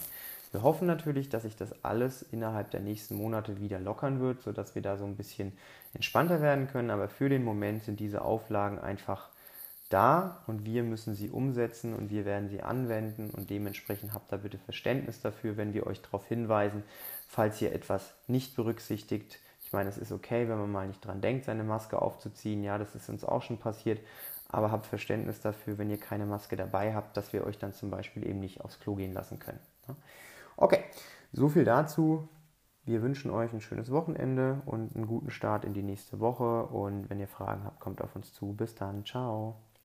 Wir 0.51 0.61
hoffen 0.61 0.87
natürlich, 0.87 1.29
dass 1.29 1.43
sich 1.43 1.55
das 1.55 1.83
alles 1.83 2.21
innerhalb 2.31 2.71
der 2.71 2.79
nächsten 2.79 3.15
Monate 3.15 3.59
wieder 3.59 3.79
lockern 3.79 4.21
wird, 4.21 4.43
sodass 4.43 4.75
wir 4.75 4.83
da 4.83 4.97
so 4.97 5.05
ein 5.05 5.15
bisschen 5.15 5.51
entspannter 5.93 6.41
werden 6.41 6.67
können. 6.67 6.91
Aber 6.91 7.09
für 7.09 7.27
den 7.27 7.43
Moment 7.43 7.83
sind 7.83 7.99
diese 7.99 8.21
Auflagen 8.21 8.77
einfach 8.77 9.29
da 9.89 10.43
und 10.47 10.63
wir 10.65 10.83
müssen 10.83 11.15
sie 11.15 11.29
umsetzen 11.29 11.93
und 11.93 12.11
wir 12.11 12.25
werden 12.25 12.49
sie 12.49 12.61
anwenden 12.61 13.29
und 13.31 13.49
dementsprechend 13.49 14.13
habt 14.13 14.31
da 14.31 14.37
bitte 14.37 14.57
Verständnis 14.57 15.21
dafür, 15.21 15.57
wenn 15.57 15.73
wir 15.73 15.87
euch 15.87 16.01
darauf 16.01 16.27
hinweisen, 16.27 16.83
falls 17.27 17.61
ihr 17.61 17.73
etwas 17.73 18.13
nicht 18.27 18.55
berücksichtigt 18.55 19.39
ich 19.67 19.73
meine, 19.73 19.89
es 19.89 19.97
ist 19.97 20.13
okay, 20.13 20.47
wenn 20.47 20.57
man 20.57 20.71
mal 20.71 20.87
nicht 20.87 21.05
dran 21.05 21.19
denkt, 21.19 21.43
seine 21.43 21.65
Maske 21.65 22.01
aufzuziehen. 22.01 22.63
Ja, 22.63 22.77
das 22.77 22.95
ist 22.95 23.09
uns 23.09 23.25
auch 23.25 23.41
schon 23.41 23.57
passiert. 23.57 23.99
Aber 24.47 24.71
habt 24.71 24.85
Verständnis 24.85 25.41
dafür, 25.41 25.77
wenn 25.77 25.89
ihr 25.89 25.97
keine 25.97 26.25
Maske 26.25 26.55
dabei 26.55 26.95
habt, 26.95 27.17
dass 27.17 27.33
wir 27.33 27.45
euch 27.45 27.57
dann 27.57 27.73
zum 27.73 27.91
Beispiel 27.91 28.25
eben 28.25 28.39
nicht 28.39 28.61
aufs 28.61 28.79
Klo 28.79 28.95
gehen 28.95 29.11
lassen 29.11 29.39
können. 29.39 29.59
Okay, 30.55 30.85
so 31.33 31.49
viel 31.49 31.65
dazu. 31.65 32.29
Wir 32.85 33.01
wünschen 33.01 33.29
euch 33.29 33.51
ein 33.51 33.59
schönes 33.59 33.91
Wochenende 33.91 34.61
und 34.65 34.95
einen 34.95 35.05
guten 35.05 35.31
Start 35.31 35.65
in 35.65 35.73
die 35.73 35.83
nächste 35.83 36.21
Woche. 36.21 36.67
Und 36.67 37.09
wenn 37.09 37.19
ihr 37.19 37.27
Fragen 37.27 37.65
habt, 37.65 37.81
kommt 37.81 38.01
auf 38.01 38.15
uns 38.15 38.33
zu. 38.33 38.53
Bis 38.53 38.73
dann. 38.73 39.03
Ciao. 39.03 39.57